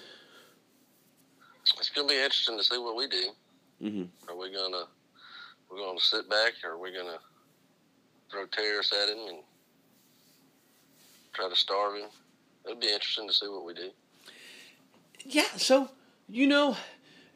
It's 1.93 1.99
going 1.99 2.07
to 2.07 2.13
be 2.15 2.19
interesting 2.19 2.57
to 2.57 2.63
see 2.63 2.77
what 2.79 2.95
we 2.95 3.07
do. 3.07 3.29
Mm-hmm. 3.83 4.31
Are 4.31 4.35
we 4.35 4.51
gonna 4.51 4.85
we're 5.69 5.77
gonna 5.77 5.99
sit 5.99 6.27
back, 6.27 6.53
or 6.63 6.71
are 6.71 6.77
we 6.79 6.91
gonna 6.91 7.19
throw 8.31 8.45
terrorists 8.47 8.93
at 8.93 9.09
him 9.09 9.27
and 9.27 9.37
try 11.33 11.47
to 11.49 11.55
starve 11.55 11.95
him? 11.95 12.09
It'll 12.65 12.79
be 12.79 12.87
interesting 12.87 13.27
to 13.27 13.33
see 13.33 13.47
what 13.47 13.65
we 13.65 13.73
do 13.73 13.89
yeah, 15.25 15.45
so 15.57 15.89
you 16.29 16.47
know, 16.47 16.75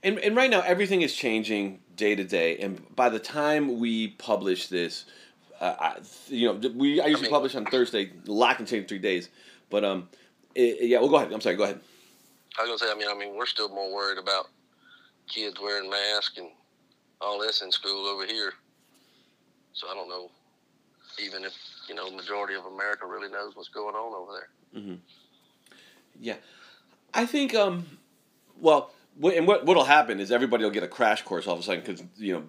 and 0.04 0.20
and 0.20 0.36
right 0.36 0.50
now 0.50 0.62
everything 0.62 1.02
is 1.02 1.14
changing 1.14 1.80
day 1.96 2.16
to 2.16 2.24
day, 2.24 2.58
and 2.58 2.84
by 2.96 3.10
the 3.10 3.20
time 3.20 3.80
we 3.80 4.10
publish 4.10 4.68
this, 4.68 5.06
uh, 5.60 5.76
I, 5.80 5.98
you 6.28 6.48
know, 6.48 6.70
we 6.70 7.02
I 7.02 7.08
usually 7.08 7.24
mean- 7.24 7.32
publish 7.32 7.56
on 7.56 7.66
Thursday. 7.66 8.12
A 8.28 8.32
lot 8.32 8.58
can 8.58 8.66
change 8.66 8.84
in 8.84 8.88
three 8.88 9.00
days, 9.00 9.30
but 9.70 9.84
um, 9.84 10.10
it, 10.56 10.88
yeah. 10.88 11.00
Well, 11.00 11.10
go 11.10 11.16
ahead. 11.18 11.32
I'm 11.32 11.42
sorry. 11.42 11.56
Go 11.56 11.64
ahead. 11.64 11.80
I 12.58 12.64
was 12.64 12.70
gonna 12.70 12.78
say, 12.80 12.92
I 12.92 12.98
mean, 12.98 13.08
I 13.10 13.18
mean, 13.18 13.36
we're 13.36 13.46
still 13.46 13.70
more 13.70 13.94
worried 13.94 14.18
about 14.18 14.48
kids 15.28 15.60
wearing 15.62 15.90
masks 15.90 16.38
and 16.38 16.50
all 17.22 17.40
this 17.40 17.62
in 17.62 17.72
school 17.72 18.08
over 18.08 18.26
here. 18.26 18.54
So 19.74 19.88
I 19.90 19.94
don't 19.94 20.10
know, 20.10 20.32
even 21.20 21.44
if 21.44 21.54
you 21.88 21.96
know, 21.96 22.10
majority 22.12 22.56
of 22.56 22.66
America 22.66 23.06
really 23.06 23.30
knows 23.30 23.56
what's 23.56 23.70
going 23.70 23.96
on 23.96 24.14
over 24.14 24.32
there. 24.34 24.50
Yeah. 26.20 26.36
I 27.14 27.26
think 27.26 27.56
um, 27.56 27.86
well, 28.60 28.92
and 29.24 29.48
what 29.48 29.66
what'll 29.66 29.86
happen 29.86 30.20
is 30.20 30.32
everybody 30.32 30.64
will 30.64 30.72
get 30.72 30.84
a 30.84 30.88
crash 30.88 31.24
course 31.24 31.48
all 31.48 31.54
of 31.54 31.60
a 31.60 31.64
sudden 31.64 31.82
because 31.82 32.04
you 32.18 32.48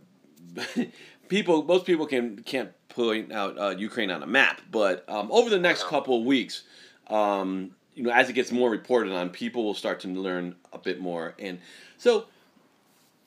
know, 0.56 0.86
people 1.28 1.62
most 1.62 1.86
people 1.86 2.06
can 2.06 2.42
can't 2.42 2.70
point 2.88 3.32
out 3.32 3.58
uh, 3.58 3.74
Ukraine 3.76 4.10
on 4.10 4.22
a 4.22 4.26
map, 4.26 4.60
but 4.70 5.04
um, 5.08 5.30
over 5.30 5.50
the 5.50 5.58
next 5.58 5.84
couple 5.84 6.18
of 6.18 6.24
weeks, 6.24 6.64
um, 7.08 7.72
you 7.98 8.04
know, 8.04 8.12
as 8.12 8.30
it 8.30 8.32
gets 8.32 8.50
more 8.52 8.70
reported 8.70 9.12
on, 9.12 9.30
people 9.30 9.64
will 9.64 9.74
start 9.74 10.00
to 10.00 10.08
learn 10.08 10.54
a 10.72 10.78
bit 10.78 11.00
more, 11.00 11.34
and 11.38 11.58
so 11.98 12.26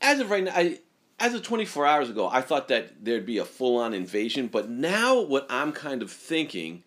as 0.02 0.20
of 0.20 0.32
right 0.32 0.44
now, 0.44 0.54
I. 0.56 0.80
As 1.24 1.36
of 1.36 1.44
24 1.44 1.86
hours 1.86 2.10
ago, 2.10 2.28
I 2.28 2.42
thought 2.42 2.70
that 2.70 3.06
there'd 3.06 3.28
be 3.28 3.38
a 3.38 3.46
full 3.46 3.78
on 3.78 3.94
invasion, 3.94 4.48
but 4.48 4.72
now 4.72 5.22
what 5.22 5.46
I'm 5.52 5.72
kind 5.72 6.02
of 6.02 6.12
thinking 6.12 6.82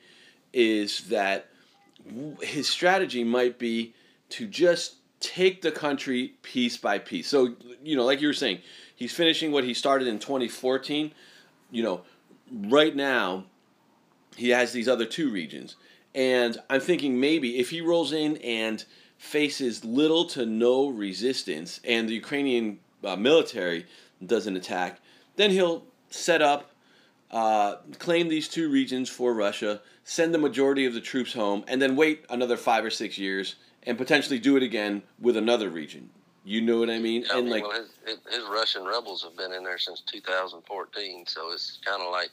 is 0.53 1.03
that 1.03 1.51
his 2.43 2.69
strategy 2.69 3.23
might 3.23 3.61
be 3.61 3.95
to 4.31 4.49
just 4.49 4.97
take 5.21 5.63
the 5.63 5.71
country 5.71 6.35
piece 6.43 6.77
by 6.77 6.99
piece. 6.99 7.29
So, 7.29 7.55
you 7.85 7.95
know, 7.95 8.05
like 8.05 8.21
you 8.21 8.27
were 8.27 8.33
saying, 8.33 8.59
he's 8.97 9.13
finishing 9.13 9.53
what 9.53 9.63
he 9.63 9.73
started 9.73 10.09
in 10.09 10.19
2014. 10.19 11.13
You 11.71 11.83
know, 11.85 12.03
right 12.51 12.97
now, 12.97 13.45
he 14.37 14.49
has 14.49 14.73
these 14.73 14.89
other 14.89 15.07
two 15.07 15.31
regions. 15.31 15.77
And 16.15 16.59
I'm 16.71 16.81
thinking 16.81 17.19
maybe 17.19 17.59
if 17.59 17.71
he 17.71 17.81
rolls 17.81 18.13
in 18.13 18.37
and 18.39 18.85
faces 19.19 19.85
little 19.85 20.25
to 20.27 20.47
no 20.47 20.89
resistance 20.89 21.81
and 21.85 22.09
the 22.09 22.15
Ukrainian 22.15 22.79
uh, 23.03 23.17
military 23.17 23.87
doesn't 24.25 24.57
attack, 24.57 25.01
then 25.37 25.51
he'll 25.51 25.85
set 26.11 26.43
up, 26.43 26.71
uh, 27.31 27.77
claim 27.99 28.29
these 28.29 28.49
two 28.49 28.71
regions 28.71 29.09
for 29.09 29.35
Russia, 29.35 29.81
send 30.05 30.33
the 30.33 30.39
majority 30.39 30.87
of 30.87 30.95
the 30.95 31.01
troops 31.01 31.33
home, 31.33 31.65
and 31.67 31.83
then 31.83 31.97
wait 31.97 32.25
another 32.31 32.57
five 32.57 32.85
or 32.85 32.91
six 32.91 33.19
years 33.19 33.57
and 33.83 33.99
potentially 33.99 34.39
do 34.39 34.57
it 34.57 34.63
again 34.63 35.03
with 35.21 35.37
another 35.37 35.69
region. 35.69 36.09
You 36.45 36.61
know 36.61 36.79
what 36.79 36.91
I 36.91 36.99
mean? 36.99 37.25
I 37.33 37.39
and 37.39 37.47
mean, 37.47 37.55
like, 37.55 37.63
well, 37.63 37.73
his, 37.73 37.91
his, 38.05 38.19
his 38.31 38.45
Russian 38.51 38.85
rebels 38.85 39.23
have 39.23 39.37
been 39.37 39.53
in 39.53 39.65
there 39.65 39.79
since 39.79 40.03
2014, 40.03 41.27
so 41.27 41.53
it's 41.53 41.81
kind 41.85 42.03
of 42.03 42.13
like, 42.13 42.31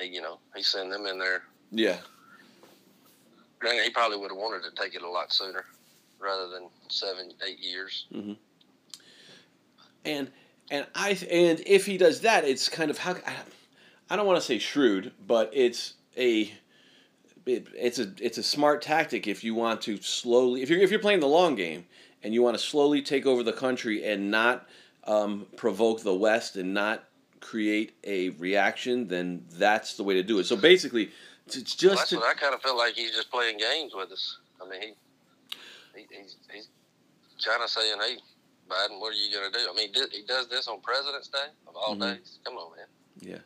you 0.00 0.20
know, 0.20 0.38
he 0.54 0.62
sent 0.62 0.90
them 0.90 1.06
in 1.06 1.18
there. 1.18 1.42
yeah, 1.70 1.96
Granted, 3.64 3.84
he 3.84 3.90
probably 3.90 4.18
would 4.18 4.30
have 4.30 4.36
wanted 4.36 4.62
to 4.64 4.70
take 4.82 4.94
it 4.94 5.00
a 5.00 5.08
lot 5.08 5.32
sooner, 5.32 5.64
rather 6.20 6.48
than 6.48 6.68
seven, 6.88 7.32
eight 7.48 7.58
years. 7.58 8.04
and 10.04 10.30
and 10.70 10.86
I 10.94 11.18
and 11.30 11.62
if 11.64 11.86
he 11.86 11.96
does 11.96 12.20
that, 12.20 12.44
it's 12.44 12.68
kind 12.68 12.90
of 12.90 12.98
how 12.98 13.12
I, 13.12 13.32
I 14.10 14.16
don't 14.16 14.26
want 14.26 14.38
to 14.38 14.44
say 14.44 14.58
shrewd, 14.58 15.12
but 15.26 15.48
it's 15.54 15.94
a 16.14 16.52
it, 17.46 17.68
it's 17.74 17.98
a 17.98 18.12
it's 18.20 18.36
a 18.36 18.42
smart 18.42 18.82
tactic 18.82 19.26
if 19.26 19.42
you 19.42 19.54
want 19.54 19.80
to 19.82 19.96
slowly 19.96 20.60
if 20.60 20.68
you're 20.68 20.80
if 20.80 20.90
you're 20.90 21.00
playing 21.00 21.20
the 21.20 21.26
long 21.26 21.54
game 21.54 21.86
and 22.22 22.34
you 22.34 22.42
want 22.42 22.58
to 22.58 22.62
slowly 22.62 23.00
take 23.00 23.24
over 23.24 23.42
the 23.42 23.54
country 23.54 24.04
and 24.04 24.30
not 24.30 24.68
um, 25.04 25.46
provoke 25.56 26.02
the 26.02 26.14
West 26.14 26.56
and 26.56 26.74
not 26.74 27.04
create 27.40 27.94
a 28.04 28.28
reaction, 28.30 29.08
then 29.08 29.46
that's 29.52 29.96
the 29.96 30.02
way 30.02 30.12
to 30.12 30.22
do 30.22 30.38
it. 30.38 30.44
So 30.44 30.54
basically, 30.54 31.12
it's 31.46 31.56
it's 31.56 31.82
Well, 31.82 31.90
just 31.94 32.00
that's 32.02 32.10
to, 32.10 32.16
what 32.16 32.28
I 32.28 32.34
kind 32.34 32.54
of 32.54 32.62
feel 32.62 32.76
like 32.76 32.94
he's 32.94 33.12
just 33.14 33.30
playing 33.30 33.58
games 33.58 33.92
with 33.94 34.10
us. 34.12 34.38
I 34.64 34.68
mean, 34.68 34.80
he, 34.82 34.94
he 35.94 36.06
he's, 36.22 36.36
he's 36.52 36.68
kind 37.44 37.62
of 37.62 37.68
saying, 37.70 37.96
"Hey, 38.00 38.16
Biden, 38.68 39.00
what 39.00 39.12
are 39.12 39.16
you 39.16 39.32
going 39.32 39.52
to 39.52 39.58
do?" 39.58 39.66
I 39.70 39.74
mean, 39.74 39.88
he 40.12 40.22
does 40.26 40.48
this 40.48 40.68
on 40.68 40.80
President's 40.80 41.28
Day 41.28 41.48
of 41.66 41.76
all 41.76 41.96
Mhm. 41.96 42.16
days. 42.16 42.38
Come 42.44 42.54
on, 42.54 42.76
man. 42.76 42.86
Yeah. 43.20 43.38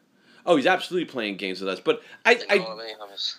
Oh, 0.47 0.57
he's 0.57 0.67
absolutely 0.67 1.07
playing 1.11 1.37
games 1.37 1.61
with 1.61 1.69
us. 1.69 1.81
But 1.81 2.03
I 2.25 2.33
You 2.33 2.39
know 2.39 2.45
I, 2.49 2.55
I 2.55 2.59
mean? 2.87 2.97
I 3.03 3.11
just, 3.13 3.37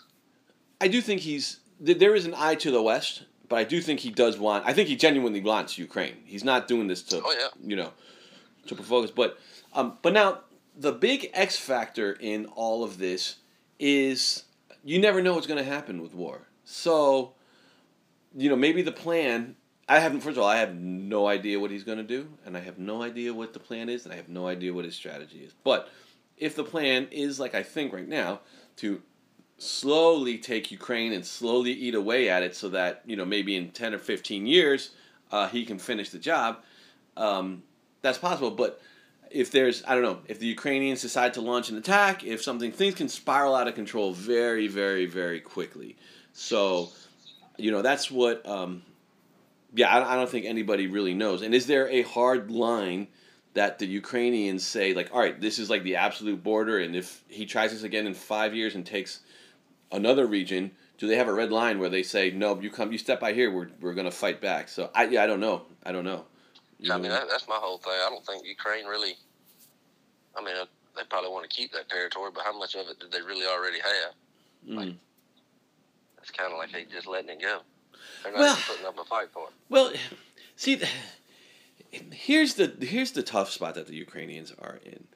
I 0.81 0.87
do 0.87 1.01
think 1.01 1.21
he's 1.21 1.59
there 1.79 2.13
is 2.15 2.25
an 2.25 2.33
eye 2.35 2.55
to 2.55 2.71
the 2.71 2.81
West, 2.81 3.23
but 3.47 3.57
I 3.57 3.63
do 3.63 3.81
think 3.81 4.01
he 4.01 4.11
does 4.11 4.37
want. 4.37 4.65
I 4.67 4.73
think 4.73 4.89
he 4.89 4.95
genuinely 4.95 5.41
wants 5.41 5.77
Ukraine. 5.77 6.17
He's 6.25 6.43
not 6.43 6.67
doing 6.67 6.87
this 6.87 7.01
to 7.03 7.21
oh 7.23 7.31
yeah, 7.31 7.47
you 7.65 7.75
know 7.75 7.93
to 8.67 8.75
provoke 8.75 9.05
us. 9.05 9.11
But 9.11 9.39
um, 9.73 9.97
but 10.01 10.13
now 10.13 10.41
the 10.75 10.91
big 10.91 11.31
X 11.33 11.57
factor 11.57 12.13
in 12.19 12.45
all 12.47 12.83
of 12.83 12.97
this 12.99 13.37
is 13.79 14.43
you 14.83 14.99
never 14.99 15.21
know 15.21 15.33
what's 15.33 15.47
going 15.47 15.63
to 15.63 15.69
happen 15.69 16.01
with 16.01 16.13
war. 16.13 16.47
So 16.63 17.33
you 18.35 18.49
know 18.49 18.55
maybe 18.55 18.81
the 18.81 18.91
plan. 18.91 19.55
I 19.87 19.99
haven't. 19.99 20.21
First 20.21 20.37
of 20.37 20.43
all, 20.43 20.49
I 20.49 20.57
have 20.57 20.75
no 20.75 21.27
idea 21.27 21.59
what 21.59 21.71
he's 21.71 21.83
going 21.83 21.97
to 21.97 22.03
do, 22.03 22.29
and 22.45 22.55
I 22.55 22.59
have 22.59 22.77
no 22.77 23.01
idea 23.01 23.33
what 23.33 23.53
the 23.53 23.59
plan 23.59 23.89
is, 23.89 24.05
and 24.05 24.13
I 24.13 24.17
have 24.17 24.29
no 24.29 24.47
idea 24.47 24.71
what 24.71 24.85
his 24.85 24.95
strategy 24.95 25.39
is. 25.39 25.53
But 25.63 25.89
if 26.37 26.55
the 26.55 26.63
plan 26.63 27.07
is 27.11 27.39
like 27.39 27.55
I 27.55 27.63
think 27.63 27.91
right 27.91 28.07
now 28.07 28.41
to 28.77 29.01
slowly 29.57 30.37
take 30.37 30.71
Ukraine 30.71 31.11
and 31.11 31.25
slowly 31.25 31.71
eat 31.71 31.95
away 31.95 32.29
at 32.29 32.43
it, 32.43 32.55
so 32.55 32.69
that 32.69 33.01
you 33.05 33.15
know 33.15 33.25
maybe 33.25 33.55
in 33.55 33.71
ten 33.71 33.93
or 33.93 33.97
fifteen 33.97 34.45
years 34.45 34.91
uh, 35.31 35.47
he 35.47 35.65
can 35.65 35.79
finish 35.79 36.09
the 36.11 36.19
job. 36.19 36.63
Um, 37.17 37.63
that's 38.01 38.17
possible, 38.17 38.51
but 38.51 38.81
if 39.31 39.51
there's 39.51 39.83
I 39.87 39.93
don't 39.93 40.03
know 40.03 40.19
if 40.27 40.39
the 40.39 40.47
Ukrainians 40.47 41.01
decide 41.01 41.33
to 41.35 41.41
launch 41.41 41.69
an 41.69 41.77
attack, 41.77 42.23
if 42.23 42.41
something 42.41 42.71
things 42.71 42.95
can 42.95 43.09
spiral 43.09 43.55
out 43.55 43.67
of 43.67 43.75
control 43.75 44.13
very 44.13 44.67
very 44.67 45.05
very 45.05 45.39
quickly. 45.39 45.95
So 46.33 46.89
you 47.57 47.71
know 47.71 47.81
that's 47.81 48.09
what 48.09 48.45
um, 48.47 48.83
yeah 49.73 49.89
I, 49.89 50.13
I 50.13 50.15
don't 50.15 50.29
think 50.29 50.45
anybody 50.45 50.87
really 50.87 51.13
knows. 51.13 51.41
And 51.41 51.53
is 51.53 51.67
there 51.67 51.87
a 51.89 52.01
hard 52.03 52.51
line? 52.51 53.07
That 53.55 53.79
the 53.79 53.87
Ukrainians 53.87 54.65
say, 54.65 54.93
like, 54.93 55.09
all 55.11 55.19
right, 55.19 55.41
this 55.41 55.57
is 55.57 55.71
like 55.71 55.83
the 55.83 55.95
absolute 55.95 56.43
border, 56.43 56.77
and 56.79 56.95
if 56.95 57.23
he 57.27 57.47
tries 57.47 57.71
this 57.71 57.81
again 57.81 58.05
in 58.05 58.13
five 58.13 58.53
years 58.53 58.75
and 58.75 58.85
takes 58.85 59.21
another 59.91 60.27
region, 60.27 60.71
do 60.99 61.07
they 61.07 61.15
have 61.15 61.27
a 61.27 61.33
red 61.33 61.51
line 61.51 61.79
where 61.79 61.89
they 61.89 62.03
say, 62.03 62.29
no, 62.29 62.59
you 62.61 62.69
come, 62.69 62.91
you 62.91 62.99
step 62.99 63.19
by 63.19 63.33
here, 63.33 63.51
we're, 63.51 63.69
we're 63.81 63.95
gonna 63.95 64.11
fight 64.11 64.39
back? 64.39 64.69
So 64.69 64.91
I 64.93 65.05
yeah, 65.05 65.23
I 65.23 65.27
don't 65.27 65.39
know, 65.39 65.63
I 65.83 65.91
don't 65.91 66.05
know. 66.05 66.25
You 66.79 66.93
I 66.93 66.97
mean 66.97 67.09
that, 67.11 67.27
that's 67.29 67.47
my 67.47 67.57
whole 67.57 67.77
thing. 67.77 67.93
I 67.93 68.09
don't 68.09 68.25
think 68.25 68.45
Ukraine 68.45 68.85
really. 68.85 69.13
I 70.35 70.43
mean, 70.43 70.55
they 70.95 71.01
probably 71.09 71.29
want 71.29 71.49
to 71.49 71.55
keep 71.55 71.71
that 71.73 71.89
territory, 71.89 72.31
but 72.33 72.43
how 72.43 72.57
much 72.57 72.75
of 72.75 72.87
it 72.87 72.99
did 72.99 73.11
they 73.11 73.21
really 73.21 73.45
already 73.45 73.79
have? 73.79 74.13
Mm. 74.67 74.95
It's 76.21 76.31
kind 76.31 76.51
of 76.51 76.57
like 76.57 76.71
they 76.71 76.85
just 76.85 77.07
letting 77.07 77.29
it 77.29 77.41
go. 77.41 77.59
They're 78.23 78.31
not 78.31 78.39
Well- 78.39 78.53
even 78.53 78.63
putting 78.67 78.85
up 78.85 78.97
a 78.99 79.05
fight 79.05 79.27
for 79.33 79.47
it. 79.47 79.53
Well, 79.69 79.91
see, 80.55 80.81
here's 81.91 82.53
the 82.55 82.67
here's 82.81 83.11
the 83.11 83.23
tough 83.23 83.51
spot 83.51 83.75
that 83.75 83.87
the 83.87 83.95
Ukrainians 83.95 84.53
are 84.61 84.79
in. 84.85 85.07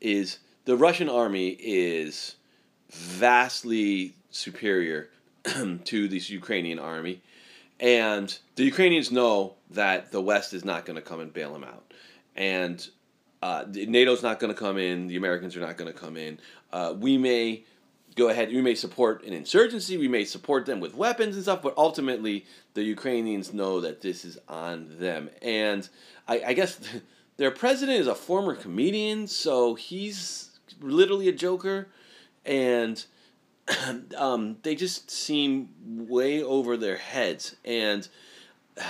Is 0.00 0.38
the 0.64 0.76
Russian 0.76 1.08
army 1.08 1.50
is 1.60 2.36
vastly 2.90 4.14
superior 4.30 5.08
to 5.84 6.08
this 6.08 6.30
Ukrainian 6.30 6.78
army, 6.78 7.20
and 7.80 8.36
the 8.56 8.64
Ukrainians 8.64 9.10
know 9.10 9.54
that 9.70 10.12
the 10.12 10.20
West 10.20 10.54
is 10.54 10.64
not 10.64 10.84
going 10.86 10.96
to 10.96 11.02
come 11.02 11.20
and 11.20 11.32
bail 11.32 11.52
them 11.52 11.64
out, 11.64 11.92
and 12.36 12.86
uh, 13.42 13.64
NATO's 13.70 14.22
not 14.22 14.40
going 14.40 14.52
to 14.52 14.58
come 14.58 14.78
in. 14.78 15.06
The 15.06 15.16
Americans 15.16 15.54
are 15.54 15.60
not 15.60 15.76
going 15.76 15.92
to 15.92 15.98
come 15.98 16.16
in. 16.16 16.38
Uh, 16.72 16.94
we 16.98 17.18
may 17.18 17.64
go 18.16 18.28
ahead. 18.30 18.48
We 18.48 18.62
may 18.62 18.74
support 18.74 19.24
an 19.24 19.32
insurgency. 19.32 19.96
We 19.96 20.08
may 20.08 20.24
support 20.24 20.66
them 20.66 20.80
with 20.80 20.94
weapons 20.94 21.34
and 21.34 21.42
stuff. 21.42 21.62
But 21.62 21.74
ultimately, 21.76 22.46
the 22.74 22.82
Ukrainians 22.82 23.52
know 23.52 23.80
that 23.80 24.00
this 24.00 24.24
is 24.24 24.38
on 24.48 24.98
them. 24.98 25.28
And 25.42 25.86
I, 26.28 26.42
I 26.46 26.52
guess 26.54 26.80
their 27.36 27.50
president 27.50 28.00
is 28.00 28.06
a 28.06 28.14
former 28.14 28.54
comedian, 28.54 29.26
so 29.26 29.74
he's 29.74 30.58
literally 30.80 31.28
a 31.28 31.32
joker. 31.32 31.88
And 32.46 33.04
um, 34.16 34.56
they 34.62 34.74
just 34.74 35.10
seem 35.10 35.68
way 36.08 36.42
over 36.42 36.76
their 36.76 36.96
heads. 36.96 37.56
And 37.64 38.08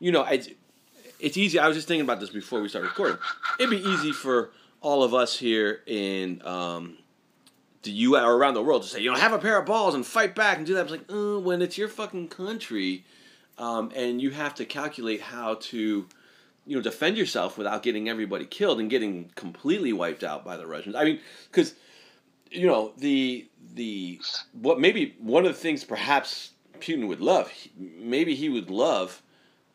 you 0.00 0.12
know, 0.12 0.22
I, 0.22 0.42
it's 1.18 1.36
easy. 1.36 1.58
I 1.58 1.68
was 1.68 1.76
just 1.76 1.88
thinking 1.88 2.04
about 2.04 2.20
this 2.20 2.30
before 2.30 2.60
we 2.60 2.68
start 2.68 2.84
recording. 2.84 3.18
It'd 3.58 3.70
be 3.70 3.76
easy 3.76 4.12
for 4.12 4.50
all 4.80 5.02
of 5.02 5.14
us 5.14 5.36
here 5.38 5.80
in 5.86 6.40
um, 6.46 6.96
the 7.82 7.90
U.S. 7.90 8.24
or 8.24 8.34
around 8.36 8.54
the 8.54 8.62
world 8.62 8.82
to 8.82 8.88
say, 8.88 9.00
you 9.00 9.10
know, 9.10 9.18
have 9.18 9.32
a 9.32 9.38
pair 9.38 9.58
of 9.58 9.66
balls 9.66 9.94
and 9.94 10.04
fight 10.04 10.34
back 10.34 10.58
and 10.58 10.66
do 10.66 10.74
that. 10.74 10.82
It's 10.82 10.90
like, 10.90 11.12
uh, 11.12 11.38
when 11.38 11.62
it's 11.62 11.76
your 11.76 11.88
fucking 11.88 12.28
country, 12.28 13.04
um, 13.58 13.92
and 13.94 14.22
you 14.22 14.30
have 14.30 14.54
to 14.54 14.64
calculate 14.64 15.20
how 15.20 15.54
to, 15.54 16.06
you 16.66 16.76
know, 16.76 16.80
defend 16.80 17.18
yourself 17.18 17.58
without 17.58 17.82
getting 17.82 18.08
everybody 18.08 18.46
killed 18.46 18.80
and 18.80 18.88
getting 18.88 19.30
completely 19.34 19.92
wiped 19.92 20.24
out 20.24 20.44
by 20.44 20.56
the 20.56 20.66
Russians. 20.66 20.96
I 20.96 21.04
mean, 21.04 21.20
because 21.50 21.74
you 22.50 22.66
know 22.66 22.92
the 22.98 23.48
the 23.74 24.20
what 24.52 24.80
maybe 24.80 25.16
one 25.18 25.46
of 25.46 25.52
the 25.52 25.58
things 25.58 25.84
perhaps 25.84 26.52
Putin 26.80 27.06
would 27.08 27.20
love, 27.20 27.52
maybe 27.76 28.34
he 28.34 28.48
would 28.48 28.70
love 28.70 29.22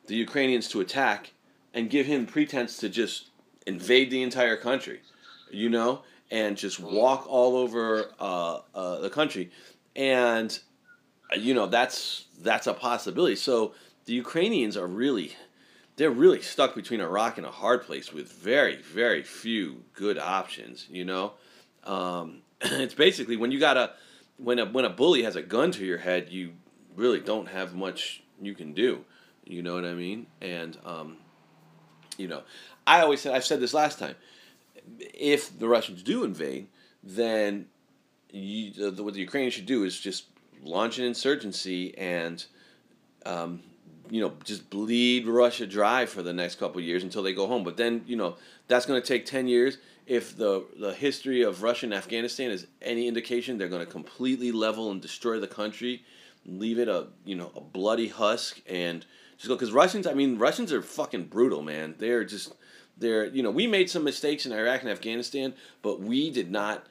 the 0.08 0.16
Ukrainians 0.16 0.68
to 0.70 0.82
attack 0.82 1.32
and 1.74 1.90
give 1.90 2.06
him 2.06 2.26
pretense 2.26 2.78
to 2.78 2.90
just 2.90 3.30
invade 3.68 4.10
the 4.10 4.24
entire 4.24 4.58
country, 4.58 5.02
you 5.52 5.70
know, 5.70 6.02
and 6.32 6.58
just 6.58 6.80
walk 6.80 7.26
all 7.28 7.58
over 7.58 8.12
uh, 8.20 8.60
uh, 8.74 9.00
the 9.00 9.10
country, 9.10 9.52
and 9.96 10.60
you 11.38 11.54
know 11.54 11.68
that's 11.68 12.26
that's 12.42 12.68
a 12.68 12.74
possibility. 12.74 13.36
So 13.36 13.74
the 14.06 14.14
Ukrainians 14.14 14.76
are 14.78 14.88
really 14.88 15.34
they're 15.98 16.12
really 16.12 16.42
stuck 16.42 16.76
between 16.76 17.00
a 17.00 17.08
rock 17.08 17.38
and 17.38 17.46
a 17.46 17.52
hard 17.52 17.84
place 17.84 18.12
with 18.12 18.32
very 18.32 18.78
very 18.82 19.24
few 19.24 19.84
good 19.94 20.18
options. 20.18 20.88
You 20.90 21.06
know, 21.06 21.34
um, 21.84 22.42
it's 22.62 22.94
basically 22.94 23.38
when 23.38 23.52
you 23.52 23.60
got 23.60 23.78
a 23.78 23.92
when 24.38 24.60
a 24.60 24.66
when 24.66 24.86
a 24.86 24.90
bully 24.90 25.24
has 25.24 25.36
a 25.36 25.42
gun 25.42 25.72
to 25.72 25.86
your 25.86 26.00
head, 26.00 26.28
you 26.30 26.54
really 26.96 27.20
don't 27.20 27.48
have 27.48 27.76
much 27.76 28.24
you 28.42 28.54
can 28.54 28.74
do. 28.74 29.06
You 29.46 29.62
know 29.62 29.76
what 29.76 29.86
I 29.86 29.94
mean? 29.94 30.28
And 30.42 30.78
um, 30.86 31.18
you 32.18 32.28
know, 32.28 32.44
I 32.86 33.02
always 33.02 33.22
said 33.22 33.34
I've 33.34 33.46
said 33.46 33.60
this 33.60 33.74
last 33.74 34.00
time. 34.00 34.16
If 35.00 35.58
the 35.58 35.68
Russians 35.68 36.04
do 36.04 36.24
invade, 36.24 36.68
then 37.04 37.68
you, 38.32 38.92
the, 38.92 39.04
what 39.04 39.14
the 39.14 39.20
Ukrainians 39.20 39.56
should 39.56 39.66
do 39.66 39.84
is 39.84 40.00
just 40.00 40.26
launch 40.64 41.00
an 41.00 41.06
insurgency 41.06 41.98
and 41.98 42.46
um, 43.26 43.64
you 44.10 44.22
know 44.22 44.34
just 44.44 44.70
bleed 44.70 45.28
Russia 45.28 45.66
dry 45.68 46.06
for 46.06 46.22
the 46.22 46.34
next 46.34 46.56
couple 46.56 46.82
years 46.82 47.04
until 47.04 47.24
they 47.24 47.34
go 47.34 47.48
home. 47.48 47.64
But 47.64 47.78
then 47.78 48.04
you 48.06 48.16
know 48.16 48.38
that's 48.68 48.86
going 48.86 49.02
to 49.02 49.08
take 49.08 49.26
ten 49.26 49.48
years. 49.48 49.78
If 50.06 50.38
the 50.38 50.66
the 50.80 50.94
history 50.94 51.42
of 51.42 51.64
Russia 51.64 51.86
and 51.86 51.94
Afghanistan 51.94 52.52
is 52.52 52.68
any 52.82 53.08
indication, 53.08 53.58
they're 53.58 53.68
going 53.68 53.86
to 53.86 53.92
completely 53.92 54.52
level 54.52 54.92
and 54.92 55.02
destroy 55.02 55.40
the 55.40 55.48
country, 55.48 56.04
leave 56.46 56.80
it 56.80 56.88
a 56.88 57.08
you 57.24 57.36
know 57.36 57.52
a 57.56 57.62
bloody 57.62 58.08
husk, 58.08 58.62
and 58.68 59.06
just 59.38 59.48
go 59.48 59.56
because 59.56 59.72
Russians. 59.72 60.08
I 60.08 60.14
mean, 60.14 60.38
Russians 60.38 60.72
are 60.72 60.82
fucking 60.82 61.26
brutal, 61.26 61.62
man. 61.62 61.96
They're 61.98 62.24
just 62.24 62.54
they're 62.98 63.26
you 63.26 63.44
know 63.44 63.52
we 63.52 63.68
made 63.68 63.90
some 63.90 64.04
mistakes 64.04 64.46
in 64.46 64.52
Iraq 64.52 64.82
and 64.82 64.90
Afghanistan, 64.90 65.54
but 65.82 66.02
we 66.02 66.30
did 66.30 66.52
not 66.52 66.86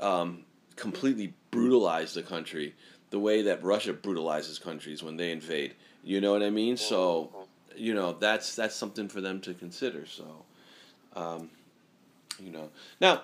um, 0.00 0.44
completely 0.76 1.34
brutalize 1.50 2.14
the 2.14 2.22
country 2.22 2.74
the 3.10 3.18
way 3.18 3.42
that 3.42 3.62
Russia 3.62 3.92
brutalizes 3.92 4.58
countries 4.58 5.02
when 5.02 5.16
they 5.16 5.30
invade. 5.30 5.74
You 6.08 6.22
know 6.22 6.32
what 6.32 6.42
I 6.42 6.48
mean? 6.48 6.78
So, 6.78 7.28
you 7.76 7.92
know, 7.92 8.12
that's 8.12 8.56
that's 8.56 8.74
something 8.74 9.08
for 9.08 9.20
them 9.20 9.42
to 9.42 9.52
consider. 9.52 10.06
So, 10.06 10.24
um, 11.14 11.50
you 12.42 12.50
know, 12.50 12.70
now 12.98 13.20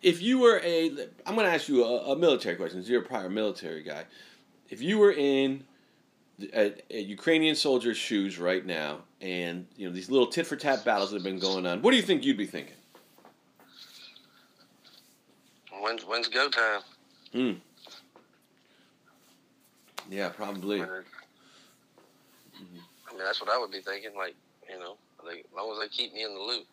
if 0.00 0.22
you 0.22 0.38
were 0.38 0.60
a, 0.62 0.90
I'm 1.26 1.34
going 1.34 1.44
to 1.48 1.52
ask 1.52 1.68
you 1.68 1.82
a, 1.82 2.12
a 2.12 2.16
military 2.16 2.54
question. 2.54 2.84
You're 2.84 3.02
a 3.02 3.04
prior 3.04 3.28
military 3.28 3.82
guy. 3.82 4.04
If 4.70 4.80
you 4.80 4.98
were 4.98 5.10
in 5.10 5.64
a, 6.54 6.72
a 6.88 7.00
Ukrainian 7.00 7.56
soldier's 7.56 7.96
shoes 7.96 8.38
right 8.38 8.64
now, 8.64 8.98
and 9.20 9.66
you 9.76 9.88
know 9.88 9.92
these 9.92 10.08
little 10.08 10.28
tit 10.28 10.46
for 10.46 10.54
tat 10.54 10.84
battles 10.84 11.10
that 11.10 11.16
have 11.16 11.24
been 11.24 11.40
going 11.40 11.66
on, 11.66 11.82
what 11.82 11.90
do 11.90 11.96
you 11.96 12.02
think 12.04 12.24
you'd 12.24 12.36
be 12.36 12.46
thinking? 12.46 12.76
When's 15.80 16.04
when's 16.04 16.28
go 16.28 16.48
time? 16.48 16.80
Hmm. 17.32 17.52
Yeah, 20.08 20.28
probably. 20.28 20.84
I 23.16 23.18
mean, 23.18 23.26
that's 23.26 23.40
what 23.40 23.50
I 23.50 23.58
would 23.58 23.70
be 23.70 23.80
thinking. 23.80 24.10
Like, 24.14 24.34
you 24.68 24.78
know, 24.78 24.96
they, 25.26 25.38
as 25.38 25.44
long 25.56 25.72
as 25.72 25.78
they 25.80 25.88
keep 25.88 26.12
me 26.12 26.22
in 26.22 26.34
the 26.34 26.40
loop. 26.40 26.66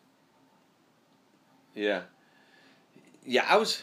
Yeah. 1.74 2.02
Yeah, 3.24 3.46
I 3.48 3.56
was, 3.56 3.82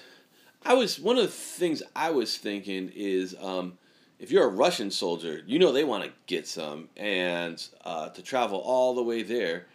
I 0.64 0.76
was 0.76 1.00
one 1.00 1.18
of 1.18 1.24
the 1.24 1.32
things 1.32 1.82
I 1.96 2.12
was 2.12 2.38
thinking 2.38 2.92
is, 2.96 3.36
um, 3.42 3.80
if 4.20 4.30
you're 4.30 4.46
a 4.46 4.50
Russian 4.50 4.92
soldier, 4.92 5.42
you 5.48 5.58
know 5.58 5.72
they 5.72 5.84
want 5.84 6.04
to 6.04 6.12
get 6.28 6.48
some, 6.48 6.90
and 6.96 7.66
uh, 7.84 8.10
to 8.10 8.22
travel 8.22 8.60
all 8.60 8.94
the 8.94 9.02
way 9.02 9.24
there 9.24 9.66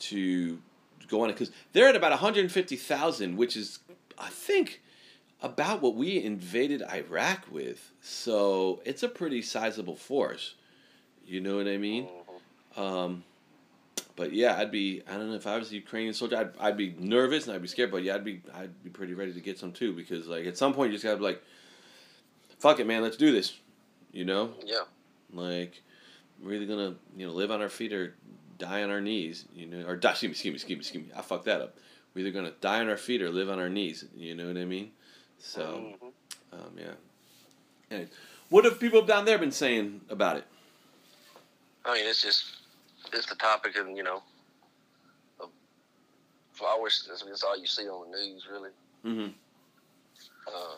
to 0.00 0.58
go 1.08 1.22
on 1.22 1.30
it 1.30 1.32
because 1.32 1.50
they're 1.72 1.88
at 1.88 1.96
about 1.96 2.10
150,000, 2.10 3.36
which 3.38 3.56
is, 3.56 3.78
I 4.18 4.28
think, 4.28 4.82
about 5.40 5.80
what 5.80 5.94
we 5.94 6.22
invaded 6.22 6.82
Iraq 6.82 7.50
with. 7.50 7.92
So 8.02 8.82
it's 8.84 9.02
a 9.02 9.08
pretty 9.08 9.40
sizable 9.40 9.96
force. 9.96 10.54
You 11.26 11.40
know 11.40 11.56
what 11.56 11.66
I 11.66 11.78
mean? 11.78 12.06
Um, 12.76 13.24
but 14.16 14.32
yeah, 14.32 14.56
I'd 14.56 14.70
be. 14.70 15.02
I 15.08 15.14
don't 15.14 15.28
know 15.30 15.34
if 15.36 15.46
I 15.46 15.56
was 15.58 15.70
a 15.72 15.74
Ukrainian 15.74 16.14
soldier, 16.14 16.36
I'd, 16.36 16.50
I'd 16.60 16.76
be 16.76 16.94
nervous 16.98 17.46
and 17.46 17.54
I'd 17.54 17.62
be 17.62 17.68
scared. 17.68 17.90
But 17.90 18.02
yeah, 18.02 18.14
I'd 18.14 18.24
be. 18.24 18.42
I'd 18.54 18.82
be 18.84 18.90
pretty 18.90 19.14
ready 19.14 19.32
to 19.32 19.40
get 19.40 19.58
some 19.58 19.72
too 19.72 19.92
because 19.92 20.26
like 20.26 20.46
at 20.46 20.56
some 20.56 20.72
point 20.74 20.90
you 20.92 20.96
just 20.96 21.04
gotta 21.04 21.16
be 21.16 21.24
like, 21.24 21.42
fuck 22.58 22.78
it, 22.80 22.86
man, 22.86 23.02
let's 23.02 23.16
do 23.16 23.32
this. 23.32 23.58
You 24.12 24.24
know? 24.24 24.50
Yeah. 24.64 24.82
Like, 25.32 25.82
we're 26.40 26.52
either 26.54 26.66
gonna 26.66 26.94
you 27.16 27.26
know 27.26 27.32
live 27.32 27.50
on 27.50 27.60
our 27.60 27.68
feet 27.68 27.92
or 27.92 28.14
die 28.58 28.82
on 28.84 28.90
our 28.90 29.00
knees. 29.00 29.46
You 29.54 29.66
know, 29.66 29.86
or 29.86 29.96
die. 29.96 30.10
Excuse 30.10 30.28
me, 30.28 30.32
excuse 30.32 30.52
me, 30.52 30.54
excuse 30.54 30.76
me, 30.76 30.80
excuse 30.80 31.04
me. 31.06 31.10
I 31.16 31.22
fucked 31.22 31.46
that 31.46 31.60
up. 31.60 31.76
We're 32.14 32.20
either 32.20 32.30
gonna 32.30 32.52
die 32.60 32.80
on 32.80 32.88
our 32.88 32.96
feet 32.96 33.20
or 33.22 33.30
live 33.30 33.50
on 33.50 33.58
our 33.58 33.68
knees. 33.68 34.04
You 34.16 34.36
know 34.36 34.46
what 34.46 34.56
I 34.56 34.64
mean? 34.64 34.92
So, 35.38 35.96
Mhm. 36.00 36.12
um, 36.52 36.78
yeah. 36.78 36.92
Anyway, 37.90 38.08
what 38.48 38.64
have 38.64 38.78
people 38.78 39.02
down 39.02 39.24
there 39.24 39.38
been 39.38 39.50
saying 39.50 40.02
about 40.08 40.36
it? 40.36 40.44
I 41.84 41.94
mean, 41.94 42.06
it's 42.06 42.22
just 42.22 42.44
it's 43.14 43.26
the 43.26 43.34
topic, 43.36 43.76
and 43.76 43.96
you 43.96 44.02
know, 44.02 44.22
of 45.40 45.50
flowers. 46.52 47.04
That's, 47.08 47.22
that's 47.22 47.42
all 47.42 47.58
you 47.58 47.66
see 47.66 47.82
on 47.88 48.10
the 48.10 48.16
news, 48.18 48.46
really. 48.50 48.70
Mm-hmm. 49.04 49.32
Uh, 50.46 50.76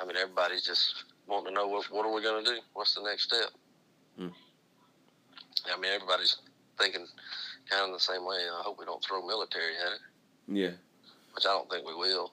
I 0.00 0.06
mean, 0.06 0.16
everybody's 0.16 0.64
just 0.64 1.04
wanting 1.26 1.48
to 1.48 1.54
know 1.54 1.66
what 1.68 1.86
what 1.90 2.06
are 2.06 2.12
we 2.12 2.22
going 2.22 2.44
to 2.44 2.50
do? 2.50 2.58
What's 2.74 2.94
the 2.94 3.02
next 3.02 3.24
step? 3.24 3.50
Hmm. 4.18 4.28
I 5.72 5.78
mean, 5.80 5.92
everybody's 5.92 6.36
thinking 6.78 7.06
kind 7.70 7.86
of 7.86 7.92
the 7.92 8.00
same 8.00 8.24
way. 8.24 8.36
I 8.36 8.62
hope 8.62 8.78
we 8.78 8.84
don't 8.84 9.02
throw 9.04 9.26
military 9.26 9.74
at 9.84 9.92
it, 9.94 10.00
Yeah. 10.48 10.70
which 11.34 11.44
I 11.44 11.48
don't 11.48 11.68
think 11.68 11.86
we 11.86 11.94
will. 11.94 12.32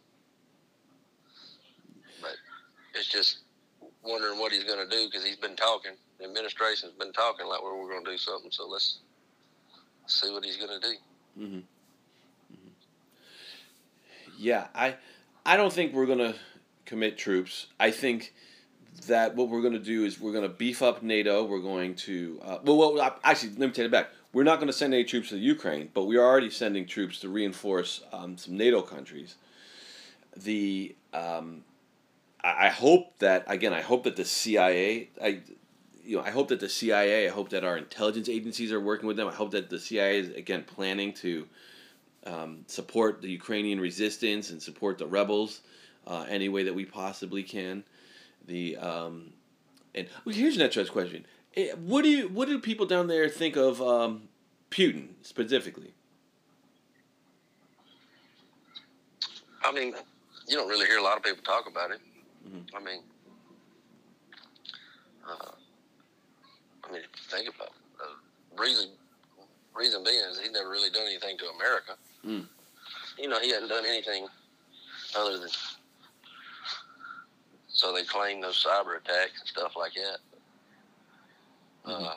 But 2.21 2.35
it's 2.93 3.07
just 3.07 3.39
wondering 4.03 4.39
what 4.39 4.51
he's 4.51 4.63
going 4.65 4.87
to 4.87 4.95
do 4.95 5.07
because 5.07 5.25
he's 5.25 5.37
been 5.37 5.55
talking. 5.55 5.93
Administration's 6.23 6.93
been 6.93 7.11
talking 7.11 7.47
like 7.47 7.63
we're, 7.63 7.77
we're 7.79 7.89
going 7.89 8.05
to 8.05 8.11
do 8.11 8.17
something. 8.17 8.51
So 8.51 8.67
let's 8.67 8.99
see 10.07 10.31
what 10.31 10.43
he's 10.43 10.57
going 10.57 10.79
to 10.79 10.87
do. 10.87 10.95
Mm-hmm. 11.39 11.59
Yeah, 14.37 14.67
I, 14.75 14.95
I 15.45 15.57
don't 15.57 15.71
think 15.71 15.93
we're 15.93 16.05
gonna 16.05 16.35
commit 16.85 17.17
troops. 17.17 17.67
I 17.79 17.91
think 17.91 18.33
that 19.07 19.35
what 19.35 19.49
we're 19.49 19.61
gonna 19.61 19.79
do 19.79 20.05
is 20.05 20.19
we're 20.19 20.33
gonna 20.33 20.49
beef 20.49 20.81
up 20.81 21.03
NATO. 21.03 21.43
We're 21.43 21.59
going 21.59 21.95
to 21.95 22.39
uh, 22.43 22.57
well, 22.63 22.77
well, 22.77 23.19
actually, 23.23 23.51
let 23.51 23.59
me 23.59 23.71
take 23.71 23.85
it 23.85 23.91
back. 23.91 24.09
We're 24.33 24.43
not 24.43 24.55
going 24.55 24.67
to 24.67 24.73
send 24.73 24.93
any 24.95 25.03
troops 25.03 25.29
to 25.29 25.37
Ukraine, 25.37 25.89
but 25.93 26.05
we 26.05 26.17
are 26.17 26.25
already 26.25 26.49
sending 26.49 26.87
troops 26.87 27.19
to 27.19 27.29
reinforce 27.29 28.01
um, 28.11 28.35
some 28.35 28.57
NATO 28.57 28.81
countries. 28.81 29.35
The 30.35 30.95
um, 31.13 31.63
I, 32.43 32.65
I 32.65 32.69
hope 32.69 33.19
that 33.19 33.43
again, 33.47 33.73
I 33.73 33.81
hope 33.81 34.03
that 34.05 34.15
the 34.15 34.25
CIA, 34.25 35.09
I, 35.21 35.41
you 36.05 36.17
know, 36.17 36.23
I 36.23 36.31
hope 36.31 36.49
that 36.49 36.59
the 36.59 36.69
CIA, 36.69 37.27
I 37.27 37.31
hope 37.31 37.49
that 37.49 37.63
our 37.63 37.77
intelligence 37.77 38.27
agencies 38.29 38.71
are 38.71 38.79
working 38.79 39.07
with 39.07 39.17
them. 39.17 39.27
I 39.27 39.33
hope 39.33 39.51
that 39.51 39.69
the 39.69 39.79
CIA 39.79 40.19
is 40.19 40.29
again 40.29 40.63
planning 40.63 41.13
to 41.15 41.47
um, 42.25 42.63
support 42.67 43.21
the 43.21 43.29
Ukrainian 43.29 43.79
resistance 43.79 44.49
and 44.49 44.61
support 44.61 44.97
the 44.97 45.05
rebels 45.07 45.61
uh, 46.07 46.25
any 46.29 46.49
way 46.49 46.63
that 46.63 46.75
we 46.75 46.85
possibly 46.85 47.43
can. 47.43 47.83
The 48.47 48.77
um, 48.77 49.33
and 49.95 50.07
well, 50.25 50.35
here's 50.35 50.55
an 50.55 50.61
interesting 50.61 50.91
question: 50.93 51.25
Eh, 51.55 51.71
What 51.73 52.03
do 52.03 52.09
you 52.09 52.27
what 52.27 52.47
do 52.47 52.59
people 52.59 52.85
down 52.85 53.07
there 53.07 53.29
think 53.29 53.55
of 53.55 53.81
um, 53.81 54.23
Putin 54.71 55.09
specifically? 55.21 55.93
I 59.65 59.71
mean, 59.71 59.93
you 60.47 60.57
don't 60.57 60.67
really 60.67 60.85
hear 60.87 60.97
a 60.97 61.03
lot 61.03 61.15
of 61.15 61.23
people 61.23 61.41
talk 61.43 61.69
about 61.69 61.91
it. 61.91 62.01
Mhm. 62.45 62.65
I 62.75 62.79
mean, 62.83 62.99
uh, 65.29 65.51
If 66.95 67.03
you 67.03 67.37
think 67.37 67.55
about 67.55 67.71
the 67.97 68.61
reason 68.61 68.89
reason 69.75 70.03
being 70.03 70.21
is 70.29 70.39
he's 70.39 70.51
never 70.51 70.69
really 70.69 70.89
done 70.89 71.05
anything 71.07 71.37
to 71.39 71.45
America. 71.49 71.93
Mm. 72.25 72.47
You 73.17 73.27
know, 73.27 73.39
he 73.39 73.49
hadn't 73.51 73.69
done 73.69 73.85
anything 73.85 74.27
other 75.17 75.39
than 75.39 75.49
so 77.67 77.91
they 77.93 78.03
claim 78.03 78.39
those 78.41 78.63
cyber 78.63 78.97
attacks 78.97 79.39
and 79.39 79.47
stuff 79.47 79.75
like 79.75 79.93
that. 79.93 80.19
Mhm. 81.85 82.07
Uh, 82.07 82.15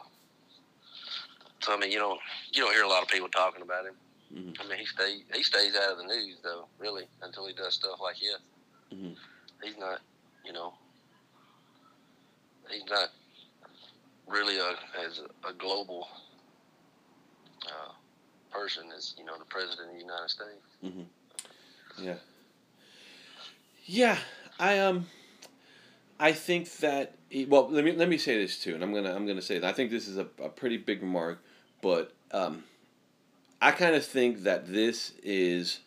so 1.60 1.74
I 1.74 1.76
mean, 1.78 1.90
you 1.90 1.98
don't 1.98 2.20
you 2.52 2.62
don't 2.62 2.72
hear 2.72 2.84
a 2.84 2.88
lot 2.88 3.02
of 3.02 3.08
people 3.08 3.28
talking 3.28 3.62
about 3.62 3.86
him. 3.86 3.96
Mhm. 4.32 4.60
I 4.60 4.68
mean, 4.68 4.78
he 4.78 4.86
stays 4.86 5.22
he 5.34 5.42
stays 5.42 5.74
out 5.76 5.92
of 5.92 5.98
the 5.98 6.04
news 6.04 6.36
though, 6.42 6.68
really, 6.78 7.08
until 7.22 7.46
he 7.46 7.54
does 7.54 7.74
stuff 7.74 8.00
like 8.00 8.16
this. 8.18 8.40
Mhm. 8.92 9.16
He's 9.62 9.76
not, 9.78 10.00
you 10.44 10.52
know, 10.52 10.74
he's 12.70 12.84
not 12.86 13.10
really 14.26 14.58
a 14.58 14.74
as 15.04 15.22
a, 15.48 15.52
global 15.52 16.08
uh, 17.66 17.92
person 18.50 18.84
as 18.96 19.14
you 19.18 19.24
know 19.24 19.38
the 19.38 19.44
president 19.44 19.88
of 19.88 19.94
the 19.94 20.00
United 20.00 20.30
States. 20.30 21.06
Yeah. 21.98 22.14
Yeah, 23.86 24.18
I 24.58 24.80
um, 24.80 25.06
I 26.18 26.32
think 26.32 26.70
that 26.78 27.14
well, 27.48 27.68
let 27.70 27.84
me 27.84 27.92
let 27.92 28.08
me 28.08 28.18
say 28.18 28.36
this 28.38 28.58
too, 28.58 28.74
and 28.74 28.82
I'm 28.82 28.92
gonna 28.92 29.14
I'm 29.14 29.26
gonna 29.26 29.42
say 29.42 29.58
that 29.58 29.68
I 29.68 29.72
think 29.72 29.90
this 29.90 30.08
is 30.08 30.18
a, 30.18 30.26
a 30.42 30.48
pretty 30.48 30.76
big 30.76 31.02
remark, 31.02 31.42
but 31.82 32.12
um, 32.32 32.64
I 33.60 33.70
kind 33.70 33.94
of 33.94 34.04
think 34.04 34.42
that 34.42 34.66
this 34.72 35.12
is 35.22 35.80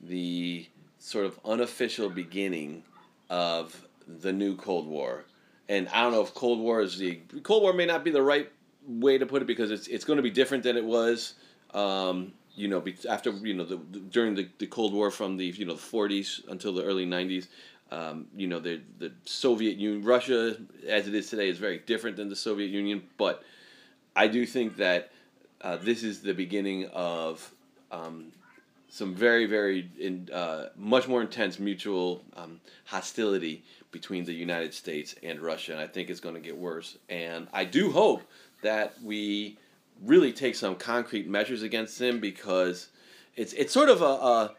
the 0.00 0.66
sort 0.98 1.26
of 1.26 1.40
unofficial 1.44 2.08
beginning 2.08 2.84
of 3.28 3.86
the 4.06 4.32
new 4.32 4.56
Cold 4.56 4.86
War. 4.86 5.24
And 5.70 5.88
I 5.90 6.02
don't 6.02 6.10
know 6.10 6.20
if 6.20 6.34
Cold 6.34 6.58
War 6.58 6.80
is 6.80 6.98
the 6.98 7.20
Cold 7.44 7.62
War 7.62 7.72
may 7.72 7.86
not 7.86 8.02
be 8.02 8.10
the 8.10 8.20
right 8.20 8.50
way 8.88 9.18
to 9.18 9.24
put 9.24 9.40
it 9.40 9.44
because 9.46 9.70
it's 9.70 9.86
it's 9.86 10.04
going 10.04 10.16
to 10.16 10.22
be 10.22 10.30
different 10.30 10.64
than 10.64 10.76
it 10.76 10.84
was. 10.84 11.34
Um, 11.72 12.32
you 12.56 12.66
know, 12.66 12.84
after 13.08 13.30
you 13.30 13.54
know 13.54 13.64
the, 13.64 13.76
the, 13.76 14.00
during 14.00 14.34
the, 14.34 14.48
the 14.58 14.66
Cold 14.66 14.92
War 14.92 15.12
from 15.12 15.36
the 15.36 15.46
you 15.46 15.64
know 15.64 15.74
the 15.74 15.80
forties 15.80 16.40
until 16.48 16.74
the 16.74 16.82
early 16.82 17.06
nineties, 17.06 17.46
um, 17.92 18.26
you 18.36 18.48
know 18.48 18.58
the 18.58 18.80
the 18.98 19.12
Soviet 19.26 19.76
Union, 19.76 20.02
Russia 20.02 20.56
as 20.88 21.06
it 21.06 21.14
is 21.14 21.30
today 21.30 21.48
is 21.48 21.58
very 21.58 21.78
different 21.78 22.16
than 22.16 22.28
the 22.28 22.34
Soviet 22.34 22.70
Union. 22.70 23.04
But 23.16 23.44
I 24.16 24.26
do 24.26 24.44
think 24.46 24.76
that 24.78 25.12
uh, 25.60 25.76
this 25.76 26.02
is 26.02 26.20
the 26.20 26.34
beginning 26.34 26.86
of 26.86 27.48
um, 27.92 28.32
some 28.90 29.14
very 29.14 29.46
very 29.46 29.88
in, 29.98 30.28
uh, 30.32 30.68
much 30.76 31.08
more 31.08 31.22
intense 31.22 31.58
mutual 31.58 32.22
um, 32.36 32.60
hostility 32.84 33.64
between 33.92 34.24
the 34.24 34.32
United 34.32 34.74
States 34.74 35.14
and 35.22 35.40
Russia, 35.40 35.72
and 35.72 35.80
I 35.80 35.86
think 35.86 36.10
it's 36.10 36.20
going 36.20 36.34
to 36.34 36.40
get 36.40 36.56
worse. 36.56 36.98
And 37.08 37.48
I 37.52 37.64
do 37.64 37.90
hope 37.90 38.22
that 38.62 38.94
we 39.02 39.58
really 40.04 40.32
take 40.32 40.54
some 40.54 40.74
concrete 40.76 41.28
measures 41.28 41.62
against 41.62 42.00
him 42.00 42.20
because 42.20 42.88
it's 43.36 43.52
it's 43.54 43.72
sort 43.72 43.88
of 43.88 44.02
a, 44.02 44.04
a 44.04 44.54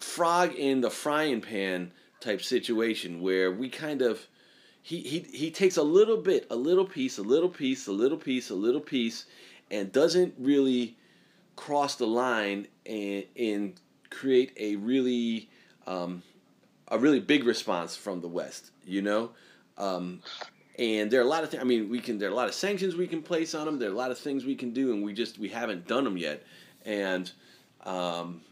frog 0.00 0.54
in 0.54 0.80
the 0.80 0.90
frying 0.90 1.40
pan 1.40 1.92
type 2.20 2.42
situation 2.42 3.20
where 3.20 3.50
we 3.50 3.68
kind 3.68 4.02
of 4.02 4.26
he, 4.82 5.00
he 5.00 5.20
he 5.20 5.50
takes 5.50 5.76
a 5.76 5.82
little 5.82 6.16
bit, 6.16 6.46
a 6.50 6.56
little 6.56 6.84
piece, 6.84 7.18
a 7.18 7.22
little 7.22 7.48
piece, 7.48 7.86
a 7.86 7.92
little 7.92 8.18
piece, 8.18 8.50
a 8.50 8.54
little 8.54 8.80
piece, 8.80 9.26
and 9.70 9.92
doesn't 9.92 10.34
really 10.38 10.96
cross 11.56 11.94
the 11.96 12.06
line 12.06 12.66
and 12.86 13.24
and 13.36 13.80
create 14.10 14.52
a 14.56 14.76
really 14.76 15.48
um, 15.86 16.22
a 16.88 16.98
really 16.98 17.20
big 17.20 17.44
response 17.44 17.96
from 17.96 18.20
the 18.20 18.28
West. 18.28 18.70
You 18.84 19.02
know, 19.02 19.30
um, 19.78 20.20
and 20.78 21.10
there 21.10 21.20
are 21.20 21.24
a 21.24 21.28
lot 21.28 21.44
of 21.44 21.50
things. 21.50 21.60
I 21.62 21.64
mean, 21.64 21.88
we 21.88 22.00
can. 22.00 22.18
There 22.18 22.28
are 22.28 22.32
a 22.32 22.36
lot 22.36 22.48
of 22.48 22.54
sanctions 22.54 22.94
we 22.94 23.06
can 23.06 23.22
place 23.22 23.54
on 23.54 23.66
them. 23.66 23.78
There 23.78 23.88
are 23.88 23.92
a 23.92 23.96
lot 23.96 24.10
of 24.10 24.18
things 24.18 24.44
we 24.44 24.54
can 24.54 24.72
do, 24.72 24.92
and 24.92 25.02
we 25.02 25.12
just 25.12 25.38
we 25.38 25.48
haven't 25.48 25.86
done 25.86 26.04
them 26.04 26.16
yet. 26.16 26.42
And 26.84 27.30
um, 27.84 28.42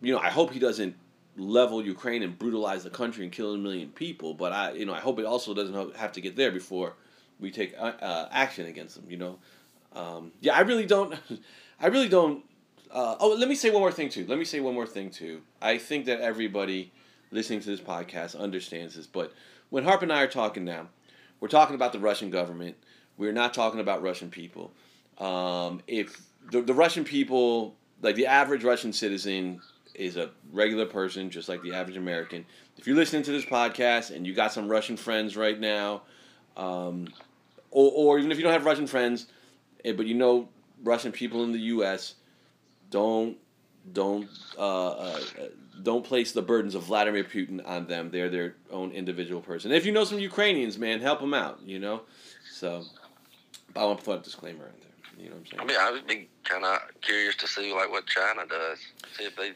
you 0.00 0.12
know, 0.12 0.20
I 0.20 0.30
hope 0.30 0.52
he 0.52 0.58
doesn't 0.58 0.96
level 1.36 1.84
Ukraine 1.84 2.22
and 2.22 2.38
brutalize 2.38 2.84
the 2.84 2.90
country 2.90 3.24
and 3.24 3.32
kill 3.32 3.54
a 3.54 3.58
million 3.58 3.88
people. 3.90 4.34
But 4.34 4.52
I, 4.52 4.72
you 4.72 4.86
know, 4.86 4.94
I 4.94 5.00
hope 5.00 5.18
it 5.18 5.26
also 5.26 5.54
doesn't 5.54 5.96
have 5.96 6.12
to 6.12 6.20
get 6.20 6.36
there 6.36 6.52
before 6.52 6.94
we 7.40 7.50
take 7.50 7.74
uh, 7.78 7.92
uh, 8.00 8.28
action 8.30 8.66
against 8.66 8.96
them. 8.96 9.06
You 9.08 9.16
know, 9.16 9.38
um, 9.94 10.32
yeah, 10.40 10.56
I 10.56 10.60
really 10.60 10.86
don't. 10.86 11.14
I 11.80 11.88
really 11.88 12.08
don't. 12.08 12.44
Uh, 12.90 13.16
oh, 13.18 13.34
let 13.34 13.48
me 13.48 13.54
say 13.54 13.70
one 13.70 13.80
more 13.80 13.92
thing 13.92 14.08
too. 14.08 14.26
Let 14.26 14.38
me 14.38 14.44
say 14.44 14.60
one 14.60 14.74
more 14.74 14.86
thing 14.86 15.10
too. 15.10 15.42
I 15.60 15.78
think 15.78 16.06
that 16.06 16.20
everybody 16.20 16.92
listening 17.30 17.60
to 17.60 17.66
this 17.66 17.80
podcast 17.80 18.38
understands 18.38 18.94
this, 18.94 19.06
but 19.06 19.32
when 19.70 19.84
Harp 19.84 20.02
and 20.02 20.12
I 20.12 20.22
are 20.22 20.28
talking 20.28 20.64
now, 20.64 20.88
we're 21.40 21.48
talking 21.48 21.74
about 21.74 21.92
the 21.92 21.98
Russian 21.98 22.30
government. 22.30 22.76
We're 23.16 23.32
not 23.32 23.54
talking 23.54 23.80
about 23.80 24.02
Russian 24.02 24.30
people. 24.30 24.72
Um, 25.18 25.82
if 25.86 26.20
the, 26.50 26.62
the 26.62 26.74
Russian 26.74 27.04
people, 27.04 27.74
like 28.02 28.14
the 28.14 28.26
average 28.26 28.64
Russian 28.64 28.92
citizen, 28.92 29.60
is 29.94 30.16
a 30.16 30.30
regular 30.52 30.86
person, 30.86 31.30
just 31.30 31.48
like 31.48 31.62
the 31.62 31.72
average 31.72 31.96
American. 31.96 32.44
If 32.76 32.86
you're 32.86 32.96
listening 32.96 33.22
to 33.24 33.32
this 33.32 33.44
podcast 33.44 34.14
and 34.14 34.26
you 34.26 34.34
got 34.34 34.52
some 34.52 34.68
Russian 34.68 34.96
friends 34.96 35.36
right 35.36 35.58
now, 35.58 36.02
um, 36.56 37.08
or, 37.70 37.90
or 37.94 38.18
even 38.18 38.32
if 38.32 38.38
you 38.38 38.44
don't 38.44 38.52
have 38.52 38.64
Russian 38.64 38.86
friends, 38.86 39.26
eh, 39.84 39.92
but 39.92 40.06
you 40.06 40.14
know 40.14 40.48
Russian 40.82 41.12
people 41.12 41.44
in 41.44 41.52
the 41.52 41.60
U.S., 41.60 42.14
don't 42.94 43.36
don't 43.92 44.28
uh, 44.56 44.88
uh, 44.88 45.20
don't 45.82 46.04
place 46.04 46.30
the 46.30 46.42
burdens 46.42 46.76
of 46.76 46.84
Vladimir 46.84 47.24
Putin 47.24 47.60
on 47.66 47.88
them. 47.88 48.08
They're 48.12 48.30
their 48.30 48.54
own 48.70 48.92
individual 48.92 49.40
person. 49.40 49.72
if 49.72 49.84
you 49.84 49.90
know 49.90 50.04
some 50.04 50.20
Ukrainians, 50.20 50.78
man, 50.78 51.00
help 51.00 51.18
them 51.18 51.34
out. 51.34 51.58
You 51.64 51.80
know, 51.80 52.02
so 52.52 52.84
I 53.74 53.84
want 53.84 53.98
to 53.98 54.04
put 54.04 54.20
a 54.20 54.22
disclaimer 54.22 54.66
in 54.66 54.74
there. 54.80 55.24
You 55.24 55.30
know 55.30 55.36
what 55.36 55.40
I'm 55.40 55.46
saying? 55.46 55.60
I 55.60 55.64
mean, 55.64 55.76
I 55.80 55.90
would 55.90 56.06
be 56.06 56.28
kind 56.44 56.64
of 56.64 56.78
curious 57.00 57.34
to 57.36 57.48
see 57.48 57.74
like 57.74 57.90
what 57.90 58.06
China 58.06 58.42
does. 58.48 58.78
See 59.18 59.24
if 59.24 59.34
they 59.34 59.52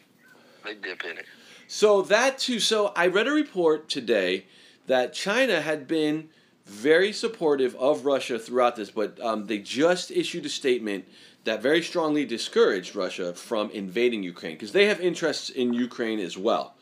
they 0.64 0.74
dip 0.74 1.04
in 1.04 1.18
it. 1.18 1.26
So 1.68 2.02
that 2.02 2.38
too. 2.38 2.58
So 2.58 2.92
I 2.96 3.06
read 3.06 3.28
a 3.28 3.32
report 3.32 3.88
today 3.88 4.46
that 4.88 5.12
China 5.12 5.60
had 5.60 5.86
been 5.86 6.30
very 6.66 7.12
supportive 7.12 7.76
of 7.76 8.04
Russia 8.04 8.36
throughout 8.36 8.74
this, 8.74 8.90
but 8.90 9.18
um, 9.20 9.46
they 9.46 9.58
just 9.58 10.10
issued 10.10 10.44
a 10.44 10.48
statement 10.48 11.04
that 11.48 11.62
very 11.62 11.80
strongly 11.82 12.26
discouraged 12.26 12.94
Russia 12.94 13.32
from 13.32 13.70
invading 13.70 14.22
Ukraine 14.22 14.52
because 14.52 14.72
they 14.72 14.84
have 14.84 15.00
interests 15.00 15.48
in 15.48 15.72
Ukraine 15.72 16.20
as 16.20 16.36
well. 16.36 16.74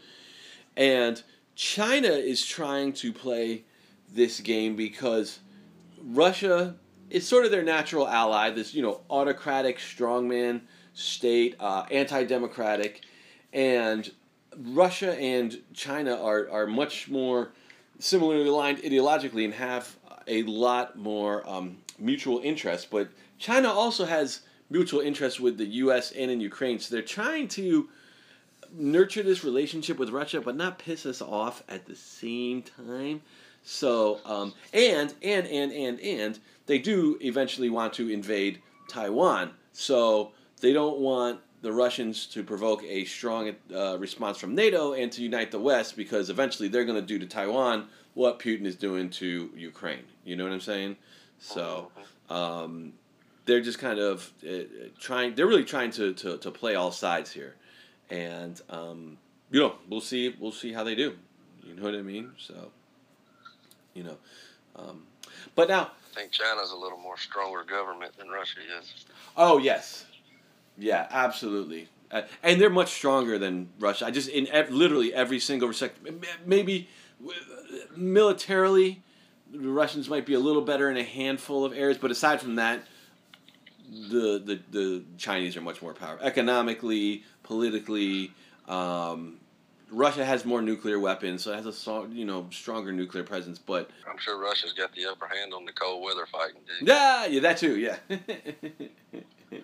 And 0.76 1.22
China 1.54 2.08
is 2.08 2.44
trying 2.44 2.92
to 2.94 3.12
play 3.12 3.62
this 4.12 4.40
game 4.40 4.74
because 4.74 5.38
Russia 6.02 6.74
is 7.10 7.26
sort 7.26 7.44
of 7.44 7.52
their 7.52 7.62
natural 7.62 8.08
ally, 8.08 8.50
this, 8.50 8.74
you 8.74 8.82
know, 8.82 9.02
autocratic 9.08 9.78
strongman 9.78 10.62
state, 10.94 11.54
uh, 11.60 11.86
anti 11.92 12.24
democratic. 12.24 13.02
And 13.52 14.10
Russia 14.56 15.16
and 15.16 15.62
China 15.74 16.20
are, 16.20 16.50
are 16.50 16.66
much 16.66 17.08
more 17.08 17.52
similarly 18.00 18.48
aligned 18.48 18.78
ideologically 18.78 19.44
and 19.44 19.54
have 19.54 19.96
a 20.26 20.42
lot 20.42 20.98
more 20.98 21.48
um, 21.48 21.76
mutual 22.00 22.40
interests. 22.40 22.86
But 22.90 23.10
China 23.38 23.70
also 23.70 24.04
has 24.04 24.40
mutual 24.70 25.00
interest 25.00 25.40
with 25.40 25.58
the 25.58 25.66
U.S. 25.66 26.12
and 26.12 26.30
in 26.30 26.40
Ukraine. 26.40 26.78
So 26.78 26.94
they're 26.94 27.02
trying 27.02 27.48
to 27.48 27.88
nurture 28.72 29.22
this 29.22 29.44
relationship 29.44 29.98
with 29.98 30.10
Russia, 30.10 30.40
but 30.40 30.56
not 30.56 30.78
piss 30.78 31.06
us 31.06 31.22
off 31.22 31.62
at 31.68 31.86
the 31.86 31.94
same 31.94 32.62
time. 32.62 33.22
So, 33.62 34.20
um, 34.24 34.54
and 34.72 35.14
and 35.22 35.46
and 35.46 35.72
and 35.72 36.00
and 36.00 36.38
they 36.66 36.78
do 36.78 37.18
eventually 37.20 37.70
want 37.70 37.92
to 37.94 38.08
invade 38.08 38.60
Taiwan. 38.88 39.52
So 39.72 40.32
they 40.60 40.72
don't 40.72 40.98
want 40.98 41.40
the 41.62 41.72
Russians 41.72 42.26
to 42.26 42.44
provoke 42.44 42.84
a 42.84 43.04
strong 43.06 43.54
uh, 43.74 43.98
response 43.98 44.38
from 44.38 44.54
NATO 44.54 44.92
and 44.92 45.10
to 45.12 45.22
unite 45.22 45.50
the 45.50 45.58
West 45.58 45.96
because 45.96 46.30
eventually 46.30 46.68
they're 46.68 46.84
going 46.84 47.00
to 47.00 47.06
do 47.06 47.18
to 47.18 47.26
Taiwan 47.26 47.88
what 48.14 48.38
Putin 48.38 48.66
is 48.66 48.76
doing 48.76 49.10
to 49.10 49.50
Ukraine. 49.56 50.04
You 50.24 50.36
know 50.36 50.44
what 50.44 50.52
I'm 50.52 50.60
saying? 50.60 50.96
So. 51.38 51.90
Um, 52.28 52.92
they're 53.46 53.60
just 53.60 53.78
kind 53.78 53.98
of 53.98 54.30
uh, 54.46 54.64
trying. 55.00 55.34
They're 55.34 55.46
really 55.46 55.64
trying 55.64 55.92
to, 55.92 56.12
to, 56.12 56.36
to 56.38 56.50
play 56.50 56.74
all 56.74 56.92
sides 56.92 57.32
here, 57.32 57.54
and 58.10 58.60
um, 58.68 59.16
you 59.50 59.60
know 59.60 59.76
we'll 59.88 60.00
see 60.00 60.34
we'll 60.38 60.52
see 60.52 60.72
how 60.72 60.84
they 60.84 60.94
do. 60.94 61.16
You 61.64 61.74
know 61.74 61.82
what 61.82 61.94
I 61.94 62.02
mean? 62.02 62.32
So, 62.38 62.70
you 63.94 64.04
know, 64.04 64.16
um, 64.76 65.04
but 65.54 65.68
now 65.68 65.92
I 66.12 66.14
think 66.14 66.32
China's 66.32 66.70
a 66.70 66.76
little 66.76 66.98
more 66.98 67.16
stronger 67.16 67.64
government 67.64 68.16
than 68.18 68.28
Russia 68.28 68.60
is. 68.78 69.06
Oh 69.36 69.58
yes, 69.58 70.04
yeah, 70.76 71.06
absolutely. 71.10 71.88
Uh, 72.10 72.22
and 72.42 72.60
they're 72.60 72.70
much 72.70 72.92
stronger 72.92 73.38
than 73.38 73.68
Russia. 73.80 74.06
I 74.06 74.10
just 74.10 74.28
in 74.28 74.46
ev- 74.48 74.70
literally 74.70 75.14
every 75.14 75.40
single 75.40 75.68
respect. 75.68 75.98
Maybe 76.44 76.88
militarily, 77.96 79.02
the 79.52 79.68
Russians 79.68 80.08
might 80.08 80.26
be 80.26 80.34
a 80.34 80.40
little 80.40 80.62
better 80.62 80.90
in 80.90 80.96
a 80.96 81.02
handful 81.02 81.64
of 81.64 81.72
areas, 81.72 81.98
but 81.98 82.10
aside 82.10 82.40
from 82.40 82.56
that, 82.56 82.82
the, 83.90 84.42
the, 84.44 84.60
the 84.70 85.04
Chinese 85.18 85.56
are 85.56 85.60
much 85.60 85.82
more 85.82 85.94
powerful 85.94 86.26
economically, 86.26 87.24
politically. 87.42 88.32
Um, 88.68 89.38
Russia 89.90 90.24
has 90.24 90.44
more 90.44 90.60
nuclear 90.62 90.98
weapons, 90.98 91.44
so 91.44 91.52
it 91.52 91.64
has 91.64 91.86
a 91.86 92.08
you 92.10 92.24
know 92.24 92.48
stronger 92.50 92.92
nuclear 92.92 93.22
presence. 93.22 93.58
But 93.58 93.90
I'm 94.10 94.18
sure 94.18 94.40
Russia's 94.40 94.72
got 94.72 94.92
the 94.94 95.06
upper 95.06 95.26
hand 95.28 95.54
on 95.54 95.64
the 95.64 95.72
cold 95.72 96.04
weather 96.04 96.26
fighting. 96.26 96.60
Too. 96.66 96.86
Yeah, 96.86 97.26
yeah, 97.26 97.40
that 97.40 97.58
too. 97.58 97.78
Yeah. 97.78 97.96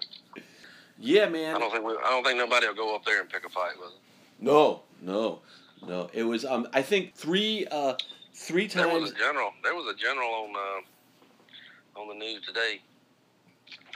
yeah, 0.98 1.28
man. 1.28 1.56
I 1.56 1.58
don't 1.58 1.72
think 1.72 1.84
we, 1.84 1.92
I 1.92 2.10
don't 2.10 2.24
think 2.24 2.38
nobody 2.38 2.68
will 2.68 2.74
go 2.74 2.94
up 2.94 3.04
there 3.04 3.20
and 3.20 3.28
pick 3.28 3.44
a 3.44 3.48
fight 3.48 3.72
with 3.80 3.90
them. 3.90 3.98
No, 4.40 4.82
no, 5.00 5.40
no. 5.84 6.08
It 6.12 6.22
was 6.22 6.44
um 6.44 6.68
I 6.72 6.82
think 6.82 7.16
three 7.16 7.66
uh 7.70 7.94
three 8.32 8.68
times. 8.68 8.86
There 8.86 9.00
was 9.00 9.10
a 9.10 9.14
general. 9.14 9.50
There 9.64 9.74
was 9.74 9.92
a 9.92 9.98
general 9.98 10.30
on 10.30 10.54
uh, 10.54 12.00
on 12.00 12.08
the 12.08 12.14
news 12.14 12.46
today 12.46 12.80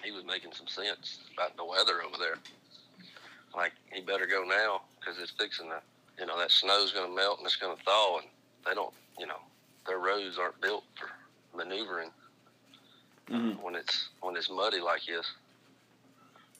he 0.07 0.13
was 0.13 0.25
making 0.25 0.53
some 0.53 0.69
sense 0.69 1.19
about 1.35 1.57
the 1.57 1.65
weather 1.65 2.01
over 2.07 2.17
there. 2.19 2.37
Like 3.55 3.73
he 3.93 4.01
better 4.01 4.27
go 4.27 4.45
now 4.45 4.83
because 5.01 5.21
it's 5.21 5.33
fixing 5.33 5.69
to, 5.69 5.81
you 6.19 6.27
know, 6.27 6.39
that 6.39 6.53
snow's 6.53 6.93
going 6.93 7.11
to 7.11 7.15
melt 7.15 7.39
and 7.39 7.47
it's 7.47 7.57
going 7.57 7.77
to 7.77 7.83
thaw, 7.83 8.19
and 8.19 8.29
they 8.65 8.75
don't, 8.75 8.95
you 9.19 9.27
know, 9.27 9.41
their 9.87 9.99
roads 9.99 10.39
aren't 10.39 10.61
built 10.61 10.85
for 10.95 11.09
maneuvering 11.57 12.11
mm-hmm. 13.29 13.61
when 13.63 13.75
it's 13.75 14.11
when 14.21 14.37
it's 14.37 14.49
muddy 14.49 14.81
like 14.81 15.05
this. 15.07 15.27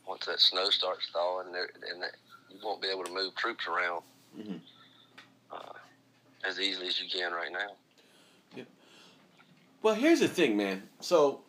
Once 0.09 0.27
that 0.27 0.41
snow 0.41 0.71
starts 0.71 1.09
thawing, 1.13 1.49
and 1.49 2.03
that, 2.03 2.13
you 2.49 2.57
won't 2.65 2.81
be 2.81 2.89
able 2.89 3.05
to 3.05 3.13
move 3.13 3.35
troops 3.35 3.67
around 3.67 4.03
mm-hmm. 4.39 4.57
uh, 5.53 5.73
as 6.49 6.61
easily 6.61 6.87
as 6.87 7.01
you 7.01 7.09
can 7.09 7.33
right 7.33 7.53
now. 7.53 7.75
Yeah. 8.57 8.65
Well, 9.83 9.95
here's 9.95 10.21
the 10.21 10.29
thing, 10.29 10.57
man. 10.57 10.85
So 11.01 11.41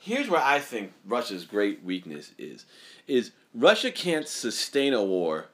here's 0.00 0.28
where 0.28 0.42
I 0.42 0.58
think 0.58 0.92
Russia's 1.04 1.44
great 1.44 1.84
weakness 1.84 2.32
is 2.38 2.64
is 3.06 3.32
Russia 3.54 3.90
can't 3.90 4.26
sustain 4.26 4.92
a 4.94 5.04
war 5.04 5.48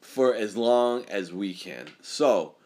for 0.00 0.34
as 0.34 0.56
long 0.56 1.04
as 1.06 1.32
we 1.32 1.54
can. 1.54 1.88
So, 2.02 2.56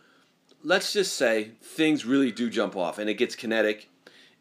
let's 0.64 0.92
just 0.92 1.14
say 1.14 1.52
things 1.62 2.04
really 2.04 2.32
do 2.32 2.50
jump 2.50 2.74
off 2.76 2.98
and 2.98 3.08
it 3.08 3.14
gets 3.14 3.36
kinetic. 3.36 3.88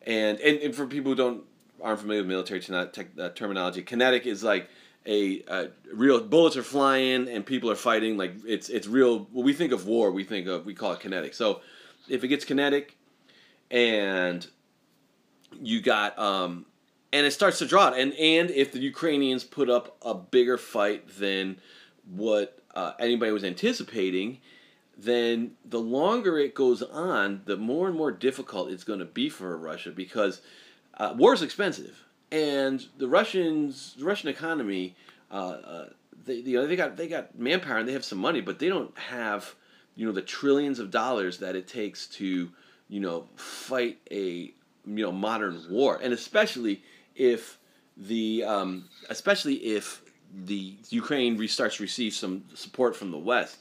And 0.02 0.40
and, 0.40 0.58
and 0.60 0.74
for 0.76 0.88
people 0.88 1.12
who 1.12 1.16
don't 1.16 1.44
aren't 1.84 2.00
familiar 2.00 2.22
with 2.22 2.30
military 2.30 2.60
tech, 2.60 3.08
uh, 3.20 3.30
terminology, 3.30 3.84
kinetic 3.84 4.26
is 4.26 4.44
like 4.44 4.70
a, 5.06 5.44
a, 5.48 5.70
real 5.94 6.20
bullets 6.22 6.58
are 6.58 6.64
flying 6.64 7.30
and 7.30 7.46
people 7.46 7.70
are 7.70 7.76
fighting. 7.76 8.18
Like 8.18 8.34
it's 8.46 8.70
it's 8.70 8.88
real 8.88 9.28
when 9.32 9.46
we 9.46 9.54
think 9.54 9.74
of 9.74 9.86
war 9.86 10.12
we 10.12 10.24
think 10.24 10.48
of 10.48 10.66
we 10.66 10.74
call 10.74 10.94
it 10.94 11.02
kinetic. 11.02 11.34
So 11.34 11.62
if 12.08 12.24
it 12.24 12.30
gets 12.30 12.46
kinetic 12.46 12.98
and 13.70 14.48
you 15.62 15.82
got 15.82 16.18
um 16.18 16.66
and 17.14 17.26
it 17.26 17.32
starts 17.32 17.60
to 17.60 17.66
draw 17.66 17.92
and 17.92 18.14
and 18.14 18.50
if 18.52 18.72
the 18.72 18.80
Ukrainians 18.80 19.44
put 19.44 19.70
up 19.70 19.98
a 20.02 20.14
bigger 20.14 20.58
fight 20.58 21.18
than 21.18 21.60
what 22.10 22.60
uh, 22.76 22.94
anybody 23.00 23.32
was 23.32 23.44
anticipating 23.44 24.40
then 24.98 25.52
the 25.64 25.80
longer 25.80 26.38
it 26.40 26.56
goes 26.56 26.82
on 26.82 27.42
the 27.46 27.58
more 27.58 27.88
and 27.88 27.98
more 27.98 28.12
difficult 28.12 28.70
it's 28.70 28.84
going 28.84 29.00
to 29.00 29.06
be 29.06 29.30
for 29.30 29.56
Russia 29.58 29.92
because 29.92 30.42
uh, 30.98 31.14
war 31.16 31.34
is 31.34 31.42
expensive. 31.42 32.04
And 32.32 32.86
the 32.98 33.08
Russians, 33.08 33.96
the 33.98 34.06
Russian 34.06 34.30
economy, 34.30 34.96
uh, 35.32 35.36
uh, 35.36 35.90
they 36.26 36.36
you 36.36 36.60
know 36.60 36.68
they 36.68 36.76
got 36.76 36.98
they 36.98 37.08
got 37.08 37.38
manpower 37.38 37.78
and 37.78 37.88
they 37.88 37.94
have 37.94 38.04
some 38.04 38.18
money, 38.18 38.42
but 38.42 38.60
they 38.60 38.68
don't 38.68 38.98
have 38.98 39.56
you 39.96 40.06
know 40.06 40.12
the 40.12 40.22
trillions 40.22 40.80
of 40.80 40.92
dollars 40.92 41.38
that 41.40 41.56
it 41.56 41.68
takes 41.68 42.08
to 42.08 42.52
you 42.90 43.00
know 43.00 43.30
fight 43.36 44.00
a 44.12 44.54
you 44.86 45.04
know 45.04 45.12
modern 45.12 45.64
war, 45.70 46.00
and 46.02 46.14
especially 46.14 46.84
if 47.18 47.58
the 47.96 48.44
um, 48.44 48.90
especially 49.10 49.56
if 49.56 50.02
the 50.46 50.76
Ukraine 50.90 51.38
restarts 51.38 51.78
to 51.78 51.84
receive 51.84 52.14
some 52.14 52.44
support 52.54 52.96
from 52.96 53.12
the 53.12 53.18
West, 53.18 53.58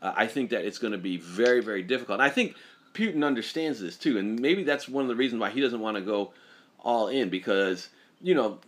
uh, 0.00 0.12
I 0.16 0.26
think 0.26 0.50
that 0.50 0.64
it's 0.64 0.78
going 0.78 0.92
to 0.92 0.98
be 0.98 1.16
very 1.16 1.60
very 1.60 1.82
difficult. 1.82 2.20
And 2.20 2.22
I 2.22 2.30
think 2.30 2.56
Putin 2.94 3.24
understands 3.24 3.80
this 3.80 3.96
too, 3.96 4.18
and 4.18 4.40
maybe 4.40 4.64
that's 4.64 4.88
one 4.88 5.02
of 5.02 5.08
the 5.08 5.16
reasons 5.16 5.40
why 5.40 5.50
he 5.50 5.60
doesn't 5.60 5.80
want 5.80 5.96
to 5.96 6.02
go 6.02 6.32
all 6.80 7.08
in 7.08 7.30
because 7.30 7.88
you 8.24 8.34
know, 8.34 8.58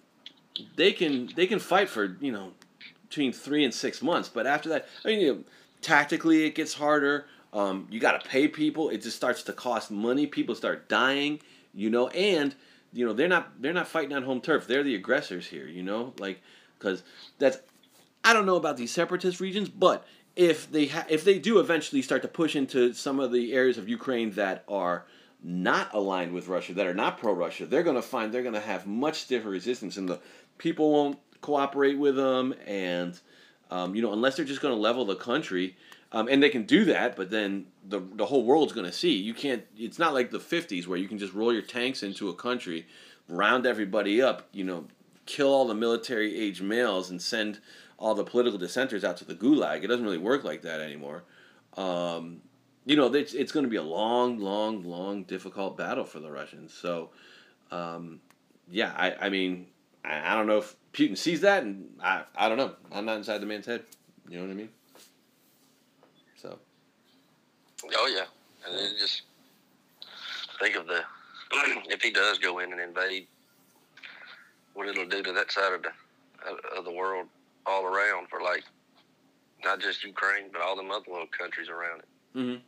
they 0.77 0.93
can 0.93 1.31
they 1.35 1.47
can 1.47 1.59
fight 1.59 1.89
for 1.89 2.17
you 2.21 2.31
know 2.31 2.53
between 3.09 3.33
three 3.33 3.65
and 3.65 3.73
six 3.73 4.03
months, 4.03 4.29
but 4.29 4.47
after 4.47 4.69
that, 4.69 4.87
I 5.05 5.09
mean, 5.09 5.21
you 5.21 5.35
know, 5.35 5.45
tactically 5.81 6.45
it 6.45 6.55
gets 6.55 6.75
harder. 6.75 7.27
Um, 7.53 7.89
you 7.91 7.99
got 7.99 8.23
to 8.23 8.29
pay 8.29 8.49
people. 8.49 8.91
It 8.91 9.03
just 9.03 9.17
starts 9.17 9.43
to 9.45 9.53
cost 9.53 9.91
money. 9.91 10.27
People 10.27 10.55
start 10.55 10.89
dying. 10.89 11.41
You 11.73 11.91
know, 11.91 12.09
and 12.09 12.55
you 12.97 13.05
know 13.05 13.13
they're 13.13 13.29
not 13.29 13.61
they're 13.61 13.73
not 13.73 13.89
fighting 13.89 14.17
on 14.17 14.23
home 14.23 14.41
turf. 14.41 14.67
They're 14.67 14.83
the 14.83 14.95
aggressors 14.95 15.47
here. 15.47 15.67
You 15.67 15.83
know, 15.83 16.15
like 16.19 16.41
because 16.79 17.03
that's 17.39 17.59
I 18.25 18.33
don't 18.33 18.47
know 18.47 18.57
about 18.57 18.77
these 18.77 18.91
separatist 18.91 19.41
regions, 19.41 19.69
but 19.69 20.07
if 20.35 20.71
they 20.71 20.87
ha- 20.87 21.07
if 21.09 21.23
they 21.23 21.39
do 21.39 21.59
eventually 21.59 22.03
start 22.03 22.23
to 22.23 22.29
push 22.29 22.57
into 22.57 22.93
some 22.95 23.21
of 23.21 23.33
the 23.33 23.53
areas 23.53 23.79
of 23.79 23.89
Ukraine 23.89 24.33
that 24.33 24.65
are 24.67 25.05
not 25.43 25.93
aligned 25.95 26.33
with 26.33 26.49
Russia, 26.49 26.75
that 26.75 26.87
are 26.87 26.95
not 26.95 27.19
pro 27.19 27.33
Russia, 27.33 27.67
they're 27.67 27.83
going 27.83 27.97
to 27.97 28.03
find 28.03 28.33
they're 28.33 28.43
going 28.43 28.55
to 28.55 28.61
have 28.61 28.87
much 28.87 29.21
stiffer 29.21 29.51
resistance, 29.51 29.97
and 29.97 30.09
the 30.09 30.19
people 30.59 30.91
won't 30.91 31.19
cooperate 31.43 31.99
with 31.99 32.17
them, 32.17 32.55
and 32.67 33.21
um, 33.71 33.95
you 33.95 34.03
know 34.03 34.13
unless 34.13 34.37
they're 34.37 34.45
just 34.45 34.63
going 34.63 34.75
to 34.75 34.81
level 34.81 35.05
the 35.05 35.17
country, 35.17 35.77
um, 36.13 36.29
and 36.29 36.43
they 36.43 36.49
can 36.49 36.65
do 36.65 36.85
that, 36.87 37.17
but 37.17 37.31
then 37.31 37.67
the 37.89 38.01
the 38.15 38.27
whole 38.27 38.45
world's 38.45 38.73
going 38.73 38.87
to 38.87 38.93
see. 38.93 39.15
You 39.15 39.35
can't. 39.35 39.65
It's 39.77 39.99
not 39.99 40.15
like 40.15 40.31
the 40.31 40.39
'50s 40.39 40.87
where 40.87 40.99
you 40.99 41.09
can 41.09 41.19
just 41.19 41.35
roll 41.35 41.53
your 41.53 41.63
tanks 41.63 42.03
into 42.03 42.29
a 42.29 42.35
country, 42.35 42.87
round 43.29 43.67
everybody 43.67 44.23
up, 44.23 44.49
you 44.53 44.65
know, 44.65 44.87
kill 45.27 45.53
all 45.53 45.67
the 45.67 45.75
military 45.75 46.39
age 46.39 46.63
males, 46.63 47.11
and 47.11 47.21
send 47.21 47.61
all 47.99 48.15
the 48.15 48.25
political 48.25 48.59
dissenters 48.59 49.05
out 49.05 49.17
to 49.19 49.25
the 49.25 49.35
gulag. 49.35 49.83
It 49.83 49.89
doesn't 49.89 50.05
really 50.05 50.19
work 50.19 50.45
like 50.45 50.63
that 50.63 50.81
anymore. 50.81 51.25
Um, 51.77 52.43
you 52.85 52.97
know, 52.97 53.13
it's, 53.13 53.35
it's 53.35 53.53
going 53.53 53.65
to 53.65 53.71
be 53.71 53.77
a 53.77 53.83
long, 53.83 54.39
long, 54.39 54.85
long, 54.85 55.25
difficult 55.25 55.77
battle 55.77 56.05
for 56.05 56.21
the 56.21 56.31
Russians. 56.31 56.73
So, 56.73 57.11
um, 57.71 58.21
yeah, 58.71 58.93
I, 58.97 59.27
I 59.27 59.29
mean, 59.29 59.67
I, 60.05 60.33
I 60.33 60.37
don't 60.37 60.47
know 60.47 60.59
if 60.59 60.77
Putin 60.93 61.17
sees 61.17 61.41
that, 61.41 61.65
and 61.65 61.89
I, 62.03 62.23
I 62.37 62.49
don't 62.49 62.59
know. 62.59 62.75
I'm 62.93 63.05
not 63.05 63.17
inside 63.17 63.39
the 63.39 63.47
man's 63.47 63.67
head. 63.67 63.83
You 64.29 64.39
know 64.39 64.45
what 64.45 64.53
I 64.53 64.55
mean? 64.55 64.69
So. 66.37 66.59
Oh 67.95 68.07
yeah, 68.07 68.27
and 68.67 68.79
then 68.79 68.95
just 68.99 69.23
think 70.61 70.77
of 70.77 70.87
the 70.87 71.01
if 71.89 72.03
he 72.03 72.11
does 72.11 72.39
go 72.39 72.59
in 72.59 72.73
and 72.73 72.81
invade, 72.81 73.27
what 74.75 74.89
it'll 74.89 75.07
do 75.07 75.23
to 75.23 75.33
that 75.33 75.53
side 75.53 75.73
of 75.73 75.83
the 75.83 75.91
of 76.77 76.85
the 76.85 76.93
world 76.93 77.27
all 77.67 77.85
around 77.85 78.29
for 78.29 78.41
like 78.41 78.65
not 79.65 79.81
just 79.81 80.05
Ukraine 80.05 80.45
but 80.53 80.61
all 80.61 80.77
them 80.77 80.91
other 80.91 81.11
little 81.11 81.27
countries 81.27 81.69
around 81.69 82.01
it. 82.01 82.39
Mm-hmm. 82.39 82.63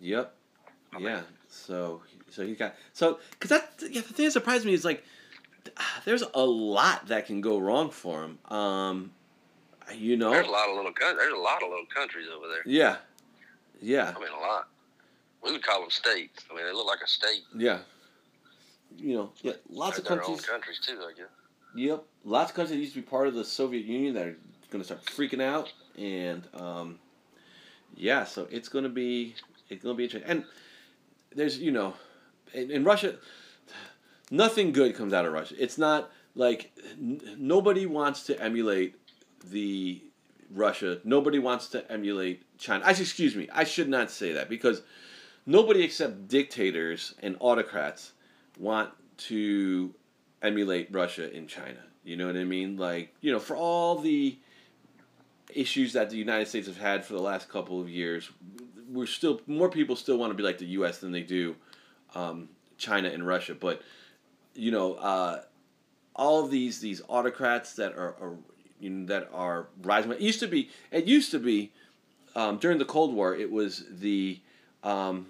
Yep. 0.00 0.34
Okay. 0.94 1.04
Yeah. 1.04 1.20
So 1.48 2.02
so 2.30 2.46
he 2.46 2.54
got 2.54 2.74
so 2.92 3.18
because 3.30 3.50
that 3.50 3.70
yeah, 3.90 4.00
the 4.00 4.12
thing 4.12 4.26
that 4.26 4.32
surprised 4.32 4.64
me 4.64 4.74
is 4.74 4.84
like 4.84 5.04
there's 6.04 6.24
a 6.34 6.44
lot 6.44 7.08
that 7.08 7.26
can 7.26 7.40
go 7.40 7.58
wrong 7.58 7.90
for 7.90 8.24
him. 8.24 8.38
Um, 8.50 9.12
you 9.94 10.16
know, 10.16 10.30
there's 10.30 10.46
a 10.46 10.50
lot 10.50 10.68
of 10.68 10.76
little 10.76 10.92
there's 10.98 11.32
a 11.32 11.36
lot 11.36 11.62
of 11.62 11.70
little 11.70 11.86
countries 11.86 12.26
over 12.34 12.46
there. 12.48 12.62
Yeah. 12.66 12.96
Yeah. 13.80 14.12
I 14.14 14.18
mean 14.18 14.28
a 14.28 14.40
lot. 14.40 14.68
We 15.42 15.52
would 15.52 15.62
call 15.62 15.80
them 15.80 15.90
states. 15.90 16.44
I 16.50 16.54
mean 16.54 16.64
they 16.64 16.72
look 16.72 16.86
like 16.86 17.00
a 17.04 17.08
state. 17.08 17.42
Yeah. 17.56 17.78
You 18.96 19.14
know, 19.16 19.32
yeah, 19.42 19.52
lots 19.68 19.98
of 19.98 20.04
countries. 20.04 20.40
countries 20.40 20.80
too, 20.84 20.98
I 21.06 21.12
guess. 21.16 21.28
Yep, 21.74 22.04
lots 22.24 22.50
of 22.50 22.56
countries 22.56 22.76
that 22.76 22.80
used 22.80 22.94
to 22.94 23.02
be 23.02 23.06
part 23.06 23.28
of 23.28 23.34
the 23.34 23.44
Soviet 23.44 23.84
Union 23.84 24.14
that 24.14 24.26
are 24.26 24.36
going 24.70 24.82
to 24.82 24.84
start 24.84 25.04
freaking 25.04 25.42
out, 25.42 25.72
and 25.96 26.42
um, 26.54 26.98
yeah, 27.94 28.24
so 28.24 28.48
it's 28.50 28.68
going 28.68 28.84
to 28.84 28.90
be 28.90 29.34
it's 29.68 29.82
gonna 29.82 29.94
be 29.94 30.04
interesting. 30.04 30.30
And 30.30 30.44
there's 31.34 31.58
you 31.58 31.70
know, 31.70 31.94
in, 32.54 32.70
in 32.70 32.84
Russia, 32.84 33.16
nothing 34.30 34.72
good 34.72 34.96
comes 34.96 35.12
out 35.12 35.26
of 35.26 35.32
Russia. 35.32 35.54
It's 35.58 35.78
not 35.78 36.10
like 36.34 36.72
n- 36.92 37.20
nobody 37.36 37.86
wants 37.86 38.22
to 38.24 38.42
emulate 38.42 38.96
the 39.44 40.02
Russia. 40.50 41.00
Nobody 41.04 41.38
wants 41.38 41.68
to 41.68 41.90
emulate 41.92 42.42
China. 42.58 42.84
I 42.84 42.90
excuse 42.90 43.34
me. 43.34 43.48
I 43.52 43.64
should 43.64 43.88
not 43.88 44.10
say 44.10 44.32
that 44.32 44.48
because 44.48 44.82
nobody 45.46 45.82
except 45.82 46.28
dictators 46.28 47.14
and 47.20 47.36
autocrats 47.40 48.12
want 48.58 48.90
to 49.16 49.94
emulate 50.42 50.88
Russia 50.92 51.32
in 51.34 51.46
China. 51.46 51.78
You 52.04 52.16
know 52.16 52.26
what 52.26 52.36
I 52.36 52.44
mean? 52.44 52.76
Like, 52.76 53.14
you 53.20 53.32
know, 53.32 53.38
for 53.38 53.56
all 53.56 53.98
the 53.98 54.38
issues 55.54 55.92
that 55.94 56.10
the 56.10 56.16
United 56.16 56.48
States 56.48 56.66
have 56.66 56.78
had 56.78 57.04
for 57.04 57.14
the 57.14 57.22
last 57.22 57.48
couple 57.48 57.80
of 57.80 57.88
years, 57.88 58.30
we're 58.90 59.06
still 59.06 59.40
more 59.46 59.68
people 59.68 59.96
still 59.96 60.16
want 60.16 60.30
to 60.30 60.34
be 60.34 60.42
like 60.42 60.58
the 60.58 60.66
U.S. 60.66 60.98
than 60.98 61.12
they 61.12 61.22
do 61.22 61.56
um, 62.14 62.48
China 62.76 63.08
and 63.08 63.26
Russia. 63.26 63.54
But 63.54 63.82
you 64.54 64.70
know, 64.70 64.94
uh, 64.94 65.42
all 66.16 66.44
of 66.44 66.50
these 66.50 66.80
these 66.80 67.02
autocrats 67.08 67.74
that 67.74 67.92
are, 67.92 68.14
are 68.20 68.36
you 68.80 68.90
know, 68.90 69.06
that 69.06 69.28
are 69.32 69.68
rising. 69.82 70.12
It 70.12 70.20
used 70.20 70.40
to 70.40 70.48
be. 70.48 70.70
It 70.90 71.04
used 71.04 71.30
to 71.32 71.38
be 71.38 71.72
um, 72.38 72.56
during 72.58 72.78
the 72.78 72.84
Cold 72.84 73.12
War. 73.14 73.34
It 73.34 73.50
was 73.50 73.84
the 73.90 74.40
um, 74.84 75.26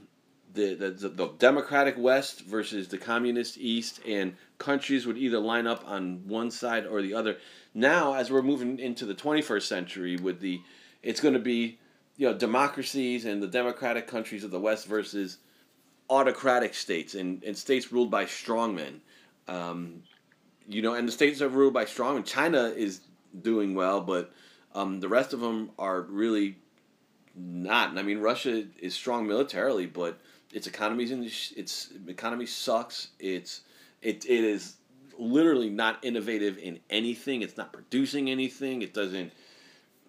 the, 0.53 0.75
the, 0.75 0.91
the 0.91 1.33
Democratic 1.39 1.97
West 1.97 2.43
versus 2.43 2.89
the 2.89 2.99
Communist 2.99 3.57
East, 3.57 4.01
and 4.07 4.35
countries 4.59 5.07
would 5.07 5.17
either 5.17 5.39
line 5.39 5.67
up 5.67 5.85
on 5.87 6.27
one 6.27 6.51
side 6.51 6.87
or 6.87 7.01
the 7.01 7.15
other. 7.15 7.39
Now, 7.75 8.15
as 8.15 8.31
we're 8.31 8.43
moving 8.43 8.79
into 8.79 9.07
the 9.07 9.15
21st 9.15 9.63
century, 9.63 10.17
with 10.17 10.41
the, 10.41 10.61
it's 11.03 11.21
going 11.21 11.35
to 11.35 11.41
be 11.41 11.79
you 12.19 12.29
know 12.29 12.37
democracies 12.37 13.25
and 13.25 13.43
the 13.43 13.47
democratic 13.47 14.07
countries 14.07 14.45
of 14.45 14.51
the 14.51 14.61
West 14.61 14.87
versus 14.87 15.39
autocratic 16.11 16.75
states 16.75 17.15
and, 17.15 17.43
and 17.43 17.57
states 17.57 17.91
ruled 17.91 18.11
by 18.11 18.27
strongmen. 18.27 19.01
Um, 19.47 20.03
you 20.69 20.83
know, 20.83 20.93
and 20.93 21.09
the 21.09 21.13
states 21.13 21.41
are 21.41 21.49
ruled 21.49 21.73
by 21.73 21.87
strongmen. 21.87 22.27
China 22.27 22.65
is 22.65 23.01
doing 23.41 23.75
well, 23.75 24.03
but 24.03 24.31
um, 24.75 25.01
the 25.01 25.09
rest 25.09 25.33
of 25.33 25.41
them 25.41 25.71
are 25.79 26.03
really 26.03 26.59
not. 27.39 27.97
I 27.97 28.03
mean, 28.03 28.19
Russia 28.19 28.65
is 28.81 28.95
strong 28.95 29.27
militarily, 29.27 29.87
but 29.87 30.19
its 30.53 30.67
economy's 30.67 31.11
in 31.11 31.23
its 31.25 31.91
economy 32.07 32.47
sucks. 32.47 33.09
It's 33.19 33.63
it 34.03 34.25
it 34.25 34.45
is 34.45 34.77
literally 35.19 35.71
not 35.71 35.99
innovative 36.03 36.59
in 36.59 36.81
anything. 36.91 37.43
It's 37.43 37.57
not 37.57 37.73
producing 37.73 38.31
anything. 38.31 38.83
It 38.83 38.95
doesn't 38.95 39.33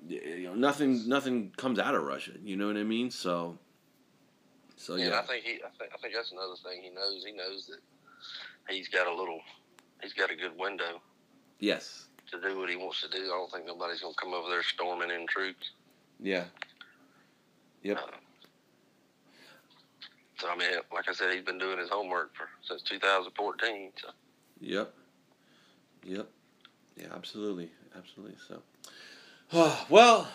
you 0.07 0.43
know 0.45 0.55
nothing 0.55 1.07
nothing 1.07 1.51
comes 1.57 1.79
out 1.79 1.95
of 1.95 2.03
Russia. 2.03 2.33
You 2.43 2.55
know 2.55 2.67
what 2.67 2.77
I 2.77 2.83
mean? 2.83 3.11
So 3.11 3.57
so 4.77 4.95
yeah. 4.95 5.09
yeah. 5.09 5.19
I 5.19 5.23
think 5.23 5.43
he 5.43 5.53
I 5.55 5.69
think 5.77 5.91
I 5.93 5.97
think 6.01 6.13
that's 6.13 6.31
another 6.31 6.55
thing 6.63 6.81
he 6.81 6.89
knows. 6.89 7.23
He 7.25 7.31
knows 7.31 7.67
that 7.67 8.73
he's 8.73 8.87
got 8.87 9.07
a 9.07 9.13
little 9.13 9.41
he's 10.01 10.13
got 10.13 10.31
a 10.31 10.35
good 10.35 10.57
window. 10.57 11.01
Yes. 11.59 12.05
To 12.31 12.39
do 12.39 12.59
what 12.59 12.69
he 12.69 12.75
wants 12.75 13.01
to 13.01 13.09
do. 13.09 13.23
I 13.25 13.27
don't 13.29 13.51
think 13.51 13.65
nobody's 13.65 14.01
gonna 14.01 14.13
come 14.13 14.33
over 14.33 14.49
there 14.49 14.63
storming 14.63 15.09
in 15.09 15.27
troops. 15.27 15.71
Yeah. 16.19 16.45
Yep. 17.83 17.97
Uh, 17.97 18.11
So 20.39 20.49
I 20.49 20.55
mean, 20.55 20.69
like 20.93 21.09
I 21.09 21.13
said, 21.13 21.33
he's 21.33 21.43
been 21.43 21.57
doing 21.57 21.77
his 21.79 21.89
homework 21.89 22.33
for 22.35 22.47
since 22.61 22.81
2014. 22.83 23.91
So. 24.01 24.09
Yep. 24.61 24.93
Yep. 26.05 26.27
Yeah, 26.97 27.07
absolutely, 27.13 27.71
absolutely. 27.97 28.35
So, 28.47 28.61
well, 29.89 30.27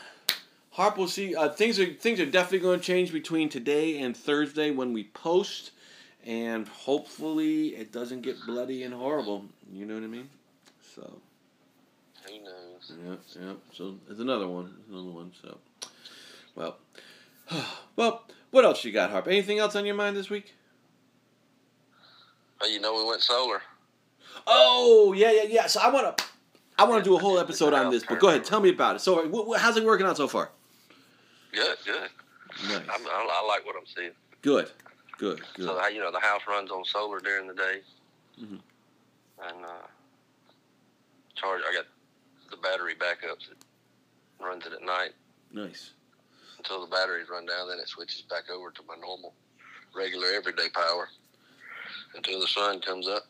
Harp, 0.72 0.98
we'll 0.98 1.09
see. 1.09 1.35
Uh, 1.37 1.48
things 1.50 1.78
are 1.78 1.87
things 1.87 2.20
are 2.20 2.26
definitely 2.26 2.59
going 2.61 2.80
to 2.80 2.85
change 2.85 3.12
between 3.12 3.48
today 3.48 3.98
and 4.00 4.16
Thursday 4.16 4.70
when 4.70 4.92
we 4.92 5.04
post, 5.04 5.70
and 6.24 6.66
hopefully 6.66 7.68
it 7.68 7.92
doesn't 7.92 8.22
get 8.22 8.37
bloody 8.46 8.83
and 8.83 8.92
horrible. 8.92 9.44
You 9.72 9.87
know 9.87 9.94
what 9.94 10.02
I 10.02 10.09
mean? 10.09 10.28
So. 10.94 11.18
Who 12.26 12.42
knows? 12.42 12.92
Yep, 13.07 13.20
yep. 13.46 13.57
So 13.72 13.96
it's 14.11 14.20
another 14.20 14.48
one, 14.48 14.74
another 14.88 15.11
one. 15.11 15.33
So, 15.42 15.59
well, 16.54 16.78
well, 17.96 18.24
what 18.50 18.64
else 18.64 18.85
you 18.85 18.92
got, 18.92 19.11
Harp? 19.11 19.26
Anything 19.28 19.59
else 19.59 19.76
on 19.76 19.85
your 19.87 19.94
mind 19.94 20.16
this 20.16 20.30
week? 20.30 20.54
Oh, 22.61 22.66
you 22.66 22.80
know 22.80 22.94
we 22.94 23.04
went 23.04 23.20
solar. 23.22 23.62
Oh 24.46 25.12
yeah, 25.16 25.30
yeah, 25.33 25.42
yeah. 25.44 25.66
So 25.66 25.80
I 25.80 25.90
want 25.90 26.16
to, 26.16 26.24
I 26.78 26.85
want 26.85 27.02
to 27.04 27.09
do 27.09 27.16
a 27.16 27.18
whole 27.18 27.38
episode 27.38 27.72
on 27.72 27.90
this. 27.90 28.04
But 28.09 28.20
go 28.20 28.28
ahead, 28.28 28.44
tell 28.44 28.61
me 28.61 28.70
about 28.70 28.96
it. 28.96 29.00
So, 29.00 29.54
how's 29.59 29.76
it 29.76 29.85
working 29.85 30.07
out 30.07 30.16
so 30.16 30.28
far? 30.28 30.50
Good, 31.52 31.76
good. 31.85 32.09
Nice. 32.68 32.80
I'm, 32.92 33.07
I, 33.07 33.28
I 33.42 33.46
like 33.46 33.66
what 33.66 33.76
I'm 33.76 33.87
seeing. 33.94 34.11
Good, 34.42 34.70
good, 35.18 35.40
good. 35.54 35.66
So 35.66 35.87
you 35.88 36.00
know 36.00 36.11
the 36.12 36.20
house 36.20 36.42
runs 36.48 36.70
on 36.70 36.85
solar 36.85 37.20
during 37.20 37.46
the 37.48 37.54
day, 37.54 37.80
Mhm. 38.40 38.61
and 39.48 39.64
uh, 39.64 39.87
charge. 41.35 41.62
I 41.68 41.74
got 41.74 41.87
the 42.50 42.57
battery 42.57 42.94
backups. 42.94 43.50
It 43.50 43.57
runs 44.40 44.66
it 44.66 44.72
at 44.72 44.83
night 44.83 45.12
Nice. 45.52 45.92
Until 46.64 46.85
the 46.85 46.90
batteries 46.90 47.29
run 47.31 47.46
down. 47.46 47.68
Then 47.68 47.79
it 47.79 47.88
switches 47.88 48.22
back 48.22 48.50
over 48.50 48.70
to 48.70 48.83
my 48.88 48.94
normal, 48.96 49.35
regular, 49.94 50.29
everyday 50.35 50.68
power 50.70 51.09
until 52.14 52.40
the 52.40 52.46
sun 52.46 52.81
comes 52.81 53.09
up. 53.09 53.24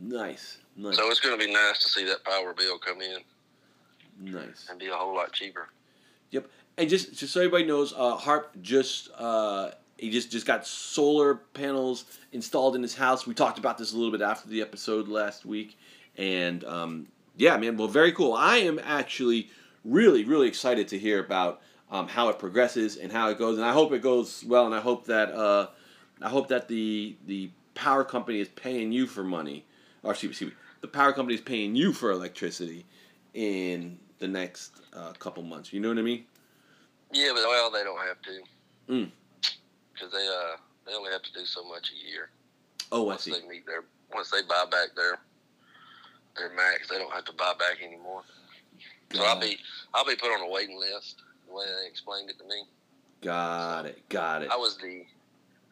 Nice. 0.00 0.58
Nice. 0.76 0.96
So 0.96 1.10
it's 1.10 1.20
going 1.20 1.38
to 1.38 1.44
be 1.44 1.52
nice 1.52 1.78
to 1.80 1.88
see 1.88 2.04
that 2.06 2.24
power 2.24 2.54
bill 2.54 2.78
come 2.78 3.00
in 3.00 3.18
nice. 4.20 4.66
and 4.70 4.78
be 4.78 4.88
a 4.88 4.94
whole 4.94 5.14
lot 5.14 5.32
cheaper. 5.32 5.68
Yep. 6.30 6.46
And 6.78 6.88
just 6.88 7.14
just 7.14 7.32
so 7.32 7.40
everybody 7.40 7.64
knows, 7.64 7.92
uh, 7.96 8.16
Harp 8.16 8.54
just 8.62 9.10
uh, 9.18 9.72
he 9.98 10.10
just 10.10 10.30
just 10.30 10.46
got 10.46 10.66
solar 10.66 11.34
panels 11.34 12.04
installed 12.32 12.76
in 12.76 12.82
his 12.82 12.94
house. 12.94 13.26
We 13.26 13.34
talked 13.34 13.58
about 13.58 13.76
this 13.76 13.92
a 13.92 13.96
little 13.96 14.12
bit 14.12 14.22
after 14.22 14.48
the 14.48 14.62
episode 14.62 15.08
last 15.08 15.44
week, 15.44 15.76
and 16.16 16.64
um, 16.64 17.08
yeah, 17.36 17.56
man, 17.56 17.76
well, 17.76 17.88
very 17.88 18.12
cool. 18.12 18.32
I 18.32 18.58
am 18.58 18.80
actually 18.82 19.50
really 19.84 20.24
really 20.24 20.46
excited 20.46 20.88
to 20.88 20.98
hear 20.98 21.22
about 21.22 21.60
um, 21.90 22.08
how 22.08 22.28
it 22.28 22.38
progresses 22.38 22.96
and 22.96 23.10
how 23.10 23.28
it 23.30 23.38
goes, 23.38 23.58
and 23.58 23.66
I 23.66 23.72
hope 23.72 23.92
it 23.92 24.02
goes 24.02 24.44
well, 24.46 24.66
and 24.66 24.74
I 24.74 24.80
hope 24.80 25.06
that 25.06 25.32
uh, 25.32 25.68
I 26.22 26.28
hope 26.28 26.48
that 26.48 26.68
the 26.68 27.16
the 27.26 27.50
power 27.74 28.04
company 28.04 28.40
is 28.40 28.48
paying 28.48 28.92
you 28.92 29.06
for 29.06 29.24
money, 29.24 29.64
or 30.02 30.12
excuse 30.12 30.28
me, 30.28 30.32
excuse 30.32 30.50
me, 30.50 30.56
the 30.80 30.88
power 30.88 31.12
company 31.12 31.34
is 31.34 31.40
paying 31.40 31.74
you 31.74 31.92
for 31.92 32.10
electricity 32.10 32.86
in 33.34 33.98
the 34.18 34.28
next 34.28 34.80
uh, 34.94 35.12
couple 35.12 35.42
months. 35.42 35.72
You 35.72 35.80
know 35.80 35.88
what 35.88 35.98
I 35.98 36.02
mean? 36.02 36.24
Yeah, 37.12 37.30
but 37.34 37.42
well, 37.42 37.70
they 37.70 37.82
don't 37.82 37.98
have 37.98 38.20
to. 38.22 38.92
Mm. 38.92 39.10
Because 39.92 40.12
they 40.12 40.26
uh 40.26 40.56
they 40.86 40.94
only 40.94 41.10
have 41.10 41.22
to 41.22 41.32
do 41.32 41.44
so 41.44 41.64
much 41.64 41.90
a 41.90 42.08
year. 42.08 42.30
Oh, 42.92 43.04
I 43.04 43.06
once 43.06 43.22
see. 43.22 43.32
they 43.32 43.46
meet 43.48 43.66
their 43.66 43.84
once 44.14 44.30
they 44.30 44.42
buy 44.42 44.64
back 44.70 44.94
their 44.94 45.18
their 46.36 46.54
max, 46.54 46.88
they 46.88 46.98
don't 46.98 47.12
have 47.12 47.24
to 47.24 47.32
buy 47.32 47.52
back 47.58 47.82
anymore. 47.84 48.22
So 49.12 49.24
I'll 49.24 49.40
be 49.40 49.58
I'll 49.92 50.06
be 50.06 50.14
put 50.14 50.32
on 50.32 50.40
a 50.40 50.50
waiting 50.50 50.78
list. 50.78 51.22
The 51.50 51.56
way 51.56 51.64
they 51.66 51.88
explained 51.88 52.30
it 52.30 52.38
to 52.38 52.44
me, 52.44 52.62
Got 53.22 53.84
it. 53.86 54.08
Got 54.08 54.42
it. 54.42 54.50
I 54.50 54.56
was 54.56 54.78
the 54.78 55.04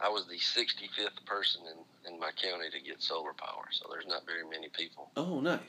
I 0.01 0.09
was 0.09 0.27
the 0.27 0.37
65th 0.37 1.25
person 1.25 1.63
in, 1.67 2.13
in 2.13 2.21
my 2.21 2.31
county 2.41 2.71
to 2.71 2.81
get 2.81 3.03
solar 3.03 3.33
power. 3.33 3.65
So 3.73 3.87
there's 3.91 4.07
not 4.07 4.25
very 4.27 4.49
many 4.49 4.69
people. 4.69 5.11
Oh, 5.17 5.41
nice. 5.41 5.61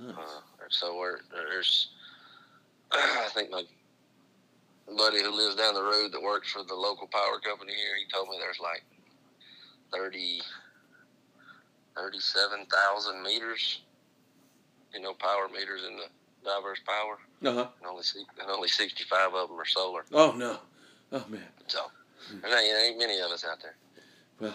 Nice. 0.00 0.14
Uh, 0.16 0.40
so 0.68 0.96
we're, 0.96 1.18
there's 1.32 1.88
I 2.92 3.28
think 3.34 3.50
my 3.50 3.62
buddy 4.96 5.20
who 5.22 5.30
lives 5.30 5.56
down 5.56 5.74
the 5.74 5.82
road 5.82 6.12
that 6.12 6.22
works 6.22 6.52
for 6.52 6.62
the 6.62 6.74
local 6.74 7.08
power 7.08 7.40
company 7.42 7.72
here, 7.72 7.96
he 7.96 8.04
told 8.12 8.28
me 8.28 8.36
there's 8.38 8.60
like 8.60 8.84
30, 9.92 10.40
37,000 11.96 13.22
meters, 13.22 13.80
you 14.94 15.00
know, 15.00 15.14
power 15.14 15.48
meters 15.48 15.82
in 15.88 15.96
the 15.96 16.04
diverse 16.46 16.80
power, 16.86 17.18
Uh 17.42 17.52
huh. 17.54 17.68
and 17.80 17.88
only 17.90 18.02
and 18.40 18.50
only 18.50 18.68
65 18.68 19.34
of 19.34 19.48
them 19.50 19.58
are 19.60 19.64
solar. 19.66 20.04
Oh 20.12 20.32
no. 20.36 20.58
Oh 21.12 21.24
man. 21.28 21.42
So 21.66 21.80
there 22.42 22.50
ain't, 22.58 22.68
there 22.70 22.86
ain't 22.86 22.98
many 22.98 23.18
of 23.20 23.30
us 23.30 23.44
out 23.44 23.58
there. 23.62 23.74
Well, 24.40 24.54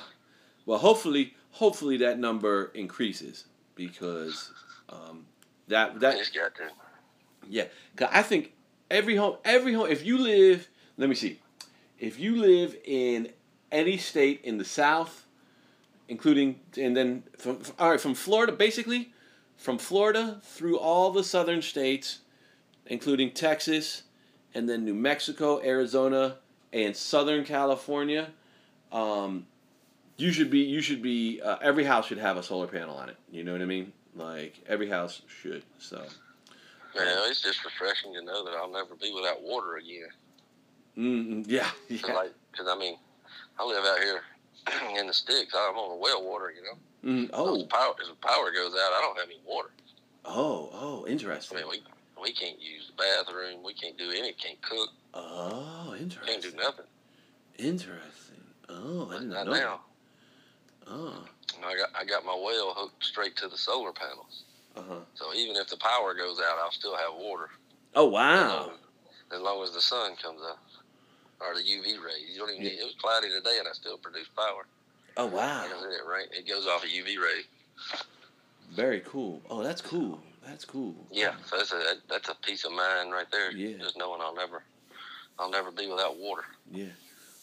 well, 0.66 0.78
hopefully, 0.80 1.34
hopefully 1.52 1.98
that 1.98 2.20
number 2.20 2.72
increases 2.74 3.46
because 3.76 4.52
um, 4.90 5.26
that 5.68 6.00
that 6.00 6.18
just 6.18 6.34
got 6.34 6.56
to. 6.56 6.64
yeah. 7.50 7.66
'Cause 7.96 8.10
I 8.12 8.22
think 8.24 8.54
every 8.90 9.16
home, 9.16 9.38
every 9.46 9.74
home. 9.74 9.88
If 9.90 10.06
you 10.06 10.18
live, 10.18 10.68
let 10.98 11.10
me 11.10 11.16
see, 11.16 11.40
if 12.00 12.20
you 12.20 12.36
live 12.36 12.76
in 12.86 13.30
any 13.72 13.98
state 13.98 14.42
in 14.44 14.58
the 14.58 14.66
South, 14.66 15.26
including 16.08 16.60
and 16.78 16.96
then 16.96 17.24
from 17.38 17.60
all 17.80 17.92
right 17.92 18.02
from 18.02 18.14
Florida, 18.16 18.52
basically, 18.52 19.14
from 19.62 19.78
Florida 19.78 20.42
through 20.44 20.80
all 20.80 21.12
the 21.12 21.24
southern 21.24 21.62
states, 21.62 22.22
including 22.88 23.30
Texas, 23.30 24.02
and 24.56 24.68
then 24.68 24.84
New 24.84 24.96
Mexico, 24.96 25.62
Arizona, 25.62 26.38
and 26.74 26.98
Southern 26.98 27.46
California. 27.46 28.32
Um, 28.92 29.46
you 30.18 30.32
should 30.32 30.50
be 30.50 30.60
you 30.60 30.82
should 30.82 31.04
be 31.04 31.42
uh, 31.42 31.58
every 31.62 31.84
house 31.84 32.08
should 32.08 32.18
have 32.18 32.38
a 32.38 32.44
solar 32.44 32.66
panel 32.66 32.98
on 32.98 33.10
it. 33.10 33.18
You 33.32 33.44
know 33.44 33.52
what 33.52 33.62
I 33.62 33.66
mean? 33.66 33.94
Like 34.16 34.60
every 34.68 34.90
house 34.90 35.22
should. 35.28 35.64
So. 35.78 36.04
Yeah, 36.96 37.26
it's 37.30 37.42
just 37.42 37.64
refreshing 37.64 38.14
to 38.16 38.24
know 38.24 38.44
that 38.44 38.56
I'll 38.56 38.72
never 38.72 38.96
be 38.96 39.14
without 39.14 39.44
water 39.44 39.78
again. 39.78 40.10
Mm, 40.98 41.46
yeah, 41.48 41.70
Cause 42.02 42.16
like, 42.16 42.34
cause 42.58 42.68
I 42.68 42.78
mean, 42.78 42.98
I 43.58 43.66
live 43.66 43.86
out 43.86 44.00
here 44.00 44.22
in 45.00 45.08
the 45.08 45.14
sticks. 45.14 45.54
I'm 45.56 45.76
on 45.76 45.98
the 45.98 46.02
well 46.02 46.24
water, 46.24 46.52
you 46.52 46.64
know. 46.64 46.78
Mm, 47.06 47.30
oh, 47.34 47.62
if 47.62 47.70
power, 47.70 47.94
if 48.00 48.08
the 48.08 48.28
power 48.28 48.52
goes 48.52 48.74
out, 48.74 48.92
I 48.94 49.02
don't 49.02 49.18
have 49.18 49.28
any 49.28 49.40
water. 49.46 49.70
oh, 50.26 50.70
oh, 50.74 51.06
interesting. 51.08 51.58
I 51.58 51.62
mean, 51.62 51.70
we 51.72 51.84
we 52.22 52.34
can't 52.34 52.62
use 52.62 52.92
the 52.96 53.02
bathroom. 53.02 53.64
We 53.66 53.74
can't 53.74 53.98
do 53.98 54.12
any. 54.12 54.34
Can't 54.34 54.62
cook. 54.62 54.90
Oh, 55.16 55.96
interesting. 56.00 56.42
Can't 56.42 56.42
do 56.44 56.52
nothing. 56.62 56.86
Interesting. 57.58 58.44
Oh, 58.70 59.10
I 59.10 59.14
didn't 59.14 59.30
not 59.32 59.46
know. 59.48 59.52
now. 59.54 59.82
Oh, 60.88 61.24
And 61.56 61.66
I 61.66 61.76
got 61.76 61.90
I 61.96 62.06
got 62.06 62.24
my 62.26 62.36
well 62.36 62.74
hooked 62.78 63.04
straight 63.04 63.36
to 63.38 63.48
the 63.48 63.58
solar 63.58 63.92
panels. 63.94 64.44
uh 64.76 64.82
huh. 64.88 65.00
So 65.16 65.34
even 65.34 65.56
if 65.56 65.68
the 65.70 65.78
power 65.78 66.14
goes 66.14 66.40
out, 66.40 66.60
I'll 66.64 66.72
still 66.72 66.96
have 66.96 67.16
water. 67.18 67.50
Oh, 67.96 68.06
wow. 68.08 68.72
As 69.34 69.42
long 69.42 69.64
as 69.64 69.74
the 69.74 69.82
sun 69.82 70.16
comes 70.22 70.42
up 70.48 70.60
or 71.40 71.56
the 71.56 71.62
UV 71.62 71.98
rays. 72.04 72.30
You 72.32 72.40
don't 72.40 72.50
even 72.52 72.64
Yeah. 72.64 72.72
need, 72.72 72.80
it 72.80 72.84
was 72.86 72.96
cloudy 73.02 73.30
today 73.30 73.58
and 73.60 73.68
I 73.68 73.72
still 73.74 73.98
produce 73.98 74.28
power. 74.36 74.66
Oh, 75.18 75.26
wow. 75.26 75.62
Like 75.62 75.70
said, 75.70 76.34
it 76.34 76.40
it 76.40 76.48
goes 76.48 76.66
off 76.68 76.84
a 76.84 76.88
UV 76.88 77.18
ray. 77.18 77.42
Very 78.72 79.02
cool. 79.02 79.42
Oh, 79.50 79.64
that's 79.64 79.82
cool. 79.82 80.20
That's 80.46 80.66
cool. 80.66 80.96
Yeah, 81.12 81.34
so 81.46 81.58
that's 81.58 81.72
a 81.72 81.96
that's 82.10 82.30
a 82.30 82.36
peace 82.36 82.66
of 82.66 82.72
mind 82.72 83.12
right 83.12 83.30
there. 83.32 83.52
Yeah. 83.52 83.78
Just 83.78 83.98
knowing 83.98 84.22
I'll 84.22 84.36
never 84.36 84.64
I'll 85.38 85.52
never 85.52 85.72
be 85.72 85.88
without 85.88 86.18
water. 86.18 86.44
Yeah. 86.72 86.86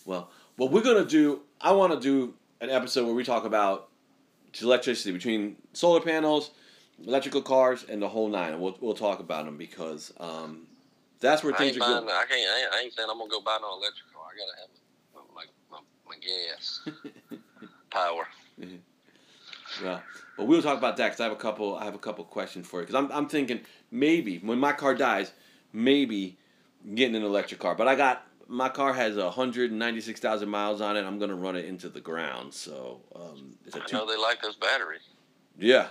Well, 0.04 0.30
what 0.56 0.72
we're 0.72 0.82
gonna 0.82 1.04
do, 1.04 1.42
I 1.60 1.72
want 1.72 1.92
to 1.92 2.00
do 2.00 2.34
an 2.60 2.70
episode 2.70 3.06
where 3.06 3.14
we 3.14 3.24
talk 3.24 3.44
about 3.44 3.88
electricity 4.60 5.12
between 5.12 5.56
solar 5.74 6.00
panels, 6.00 6.50
electrical 7.06 7.42
cars, 7.42 7.84
and 7.88 8.02
the 8.02 8.08
whole 8.08 8.28
nine. 8.28 8.52
And 8.54 8.60
we'll 8.60 8.76
we'll 8.80 8.94
talk 8.94 9.20
about 9.20 9.44
them 9.44 9.56
because 9.56 10.12
um, 10.18 10.66
that's 11.20 11.44
where 11.44 11.54
I 11.54 11.58
things 11.58 11.76
are 11.76 11.80
buying. 11.80 12.04
going. 12.04 12.08
I 12.08 12.24
can't. 12.28 12.50
I 12.50 12.60
ain't, 12.60 12.72
I 12.72 12.80
ain't 12.84 12.94
saying 12.94 13.08
I'm 13.10 13.18
gonna 13.18 13.30
go 13.30 13.40
buy 13.40 13.58
no 13.60 13.76
electric 13.76 14.12
car. 14.12 14.24
I 14.32 14.36
gotta 14.38 14.60
have 14.60 15.34
my, 15.34 15.44
my, 15.70 15.78
my 16.08 16.16
gas 16.18 16.80
power. 18.02 18.26
Yeah, 19.82 20.00
but 20.36 20.46
we'll 20.46 20.62
talk 20.62 20.78
about 20.78 20.96
that 20.96 21.06
because 21.08 21.20
I 21.20 21.24
have 21.24 21.32
a 21.32 21.36
couple. 21.36 21.76
I 21.76 21.84
have 21.84 21.94
a 21.94 21.98
couple 21.98 22.24
questions 22.24 22.66
for 22.66 22.80
you 22.80 22.86
because 22.86 22.94
I'm 22.94 23.12
I'm 23.12 23.28
thinking 23.28 23.60
maybe 23.90 24.38
when 24.38 24.58
my 24.58 24.72
car 24.72 24.94
dies, 24.94 25.32
maybe 25.72 26.38
getting 26.94 27.14
an 27.16 27.22
electric 27.22 27.60
car. 27.60 27.74
But 27.74 27.86
I 27.88 27.94
got 27.94 28.26
my 28.48 28.68
car 28.70 28.92
has 28.94 29.16
hundred 29.34 29.70
and 29.70 29.78
ninety 29.78 30.00
six 30.00 30.20
thousand 30.20 30.48
miles 30.48 30.80
on 30.80 30.96
it. 30.96 31.04
I'm 31.04 31.18
gonna 31.18 31.34
run 31.36 31.54
it 31.56 31.66
into 31.66 31.88
the 31.88 32.00
ground. 32.00 32.54
So 32.54 33.00
um, 33.14 33.54
it's 33.66 33.76
a 33.76 33.82
I 33.82 33.86
two. 33.86 33.96
know 33.96 34.06
they 34.06 34.16
like 34.16 34.40
those 34.42 34.56
batteries. 34.56 35.02
Yeah, 35.58 35.88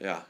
yeah, 0.00 0.22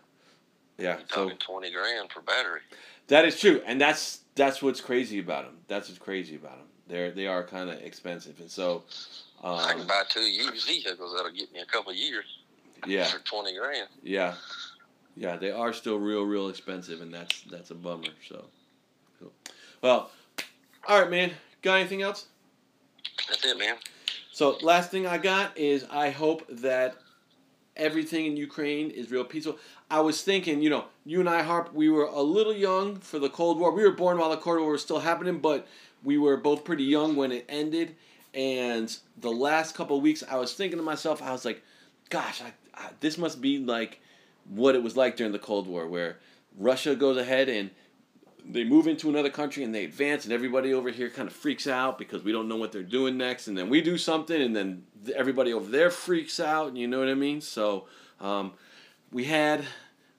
yeah. 0.79 0.97
You're 0.99 1.07
So 1.09 1.31
twenty 1.39 1.71
grand 1.71 2.11
for 2.11 2.23
battery. 2.23 2.61
that 3.07 3.25
is 3.25 3.39
true, 3.39 3.63
and 3.67 3.81
that's 3.81 4.21
that's 4.35 4.61
what's 4.63 4.81
crazy 4.81 5.21
about 5.21 5.45
them. 5.45 5.59
That's 5.69 5.89
what's 5.89 6.01
crazy 6.01 6.35
about 6.37 6.59
them. 6.59 6.67
They're 6.89 7.13
they 7.13 7.29
are 7.29 7.45
kind 7.45 7.71
of 7.71 7.81
expensive, 7.83 8.41
and 8.41 8.51
so 8.51 8.83
I 9.43 9.73
can 9.73 9.83
um, 9.83 9.87
buy 9.87 10.03
two 10.09 10.21
used 10.21 10.67
vehicles 10.67 11.15
that'll 11.17 11.33
get 11.33 11.53
me 11.53 11.61
a 11.61 11.67
couple 11.67 11.93
of 11.93 11.97
years 11.97 12.25
yeah. 12.87 13.05
for 13.05 13.19
twenty 13.21 13.57
grand. 13.57 13.89
Yeah, 14.03 14.35
yeah, 15.17 15.37
they 15.37 15.51
are 15.51 15.73
still 15.73 15.99
real, 15.99 16.25
real 16.25 16.49
expensive, 16.49 17.01
and 17.01 17.13
that's 17.13 17.43
that's 17.43 17.71
a 17.71 17.75
bummer. 17.75 18.05
So, 18.29 18.45
cool. 19.19 19.33
well, 19.83 20.11
all 20.87 21.01
right, 21.01 21.11
man. 21.11 21.33
Got 21.63 21.75
anything 21.75 22.03
else? 22.03 22.27
That's 23.29 23.45
it, 23.45 23.59
man. 23.59 23.77
So 24.33 24.57
last 24.63 24.91
thing 24.91 25.07
I 25.07 25.19
got 25.19 25.57
is 25.59 25.85
I 25.91 26.11
hope 26.11 26.47
that 26.49 26.97
everything 27.77 28.27
in 28.27 28.37
Ukraine 28.37 28.91
is 28.91 29.11
real 29.11 29.25
peaceful. 29.25 29.59
I 29.91 30.01
was 30.01 30.23
thinking, 30.23 30.63
you 30.63 30.71
know, 30.71 30.85
you 31.05 31.21
and 31.21 31.29
I, 31.29 31.43
Harp, 31.43 31.75
we 31.75 31.89
were 31.89 32.05
a 32.05 32.23
little 32.23 32.55
young 32.55 32.97
for 32.97 33.19
the 33.19 33.29
Cold 33.29 33.59
War. 33.59 33.73
We 33.73 33.83
were 33.83 33.91
born 33.91 34.19
while 34.19 34.31
the 34.31 34.37
Cold 34.37 34.61
War 34.61 34.73
was 34.73 34.83
still 34.83 35.01
happening, 35.01 35.41
but 35.41 35.67
we 36.03 36.17
were 36.17 36.37
both 36.37 36.65
pretty 36.65 36.85
young 36.85 37.17
when 37.17 37.33
it 37.33 37.45
ended. 37.49 37.97
And 38.35 38.97
the 39.17 39.31
last 39.31 39.75
couple 39.75 40.01
weeks, 40.01 40.23
I 40.29 40.37
was 40.37 40.55
thinking 40.55 40.79
to 40.79 40.85
myself, 40.85 41.23
I 41.23 41.33
was 41.33 41.45
like, 41.45 41.63
gosh, 42.11 42.41
I, 42.41 42.53
I, 42.75 42.91
this 43.01 43.19
must 43.19 43.41
be 43.41 43.59
like 43.59 44.01
what 44.49 44.75
it 44.75 44.83
was 44.83 44.97
like 44.97 45.17
during 45.17 45.33
the 45.33 45.39
Cold 45.39 45.67
War, 45.67 45.87
where 45.87 46.19
Russia 46.59 46.95
goes 46.95 47.17
ahead 47.17 47.49
and 47.49 47.71
they 48.45 48.65
move 48.65 48.87
into 48.87 49.09
another 49.09 49.31
country 49.31 49.65
and 49.65 49.75
they 49.75 49.85
advance, 49.85 50.25
and 50.25 50.33
everybody 50.33 50.73
over 50.73 50.91
here 50.91 51.11
kind 51.11 51.29
of 51.29 51.35
freaks 51.35 51.67
out 51.67 51.99
because 51.99 52.23
we 52.23 52.33
don't 52.33 52.49
know 52.49 52.57
what 52.57 52.73
they're 52.73 52.83
doing 52.83 53.17
next, 53.17 53.49
and 53.49 53.57
then 53.57 53.69
we 53.69 53.81
do 53.81 53.99
something, 53.99 54.41
and 54.41 54.55
then 54.55 54.85
everybody 55.15 55.53
over 55.53 55.71
there 55.71 55.91
freaks 55.91 56.41
out, 56.41 56.69
and 56.69 56.79
you 56.79 56.87
know 56.87 56.99
what 56.99 57.09
I 57.09 57.15
mean? 57.15 57.41
So 57.41 57.87
um, 58.21 58.53
we 59.13 59.25
had 59.25 59.65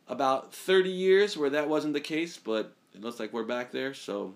about 0.07 0.53
30 0.53 0.89
years 0.89 1.37
where 1.37 1.49
that 1.49 1.67
wasn't 1.67 1.93
the 1.93 2.01
case, 2.01 2.37
but 2.37 2.73
it 2.93 3.01
looks 3.01 3.19
like 3.19 3.33
we're 3.33 3.43
back 3.43 3.71
there, 3.71 3.93
so 3.93 4.33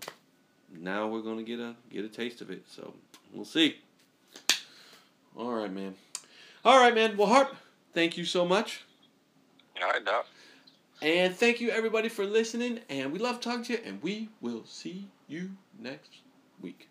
now 0.78 1.08
we're 1.08 1.22
going 1.22 1.38
to 1.38 1.44
get 1.44 1.60
a 1.60 1.76
get 1.90 2.06
a 2.06 2.10
taste 2.10 2.42
of 2.42 2.50
it. 2.50 2.64
So 2.68 2.94
we'll 3.36 3.46
see. 3.46 3.78
All 5.38 5.54
right, 5.54 5.72
man. 5.72 5.96
All 6.64 6.80
right, 6.80 6.96
man. 6.96 7.18
Well, 7.18 7.28
Harp, 7.28 7.56
thank 7.94 8.18
you 8.18 8.26
so 8.26 8.46
much. 8.46 8.84
All 9.82 9.90
right, 9.90 10.04
Doc. 10.04 10.26
And 11.02 11.36
thank 11.36 11.60
you 11.60 11.70
everybody 11.70 12.10
for 12.10 12.26
listening. 12.26 12.80
And 12.90 13.12
we 13.12 13.20
love 13.20 13.42
talking 13.42 13.64
to 13.66 13.74
you. 13.74 13.80
And 13.86 14.02
we 14.02 14.30
will 14.42 14.64
see 14.66 15.10
you 15.28 15.52
next 15.78 16.10
week. 16.62 16.88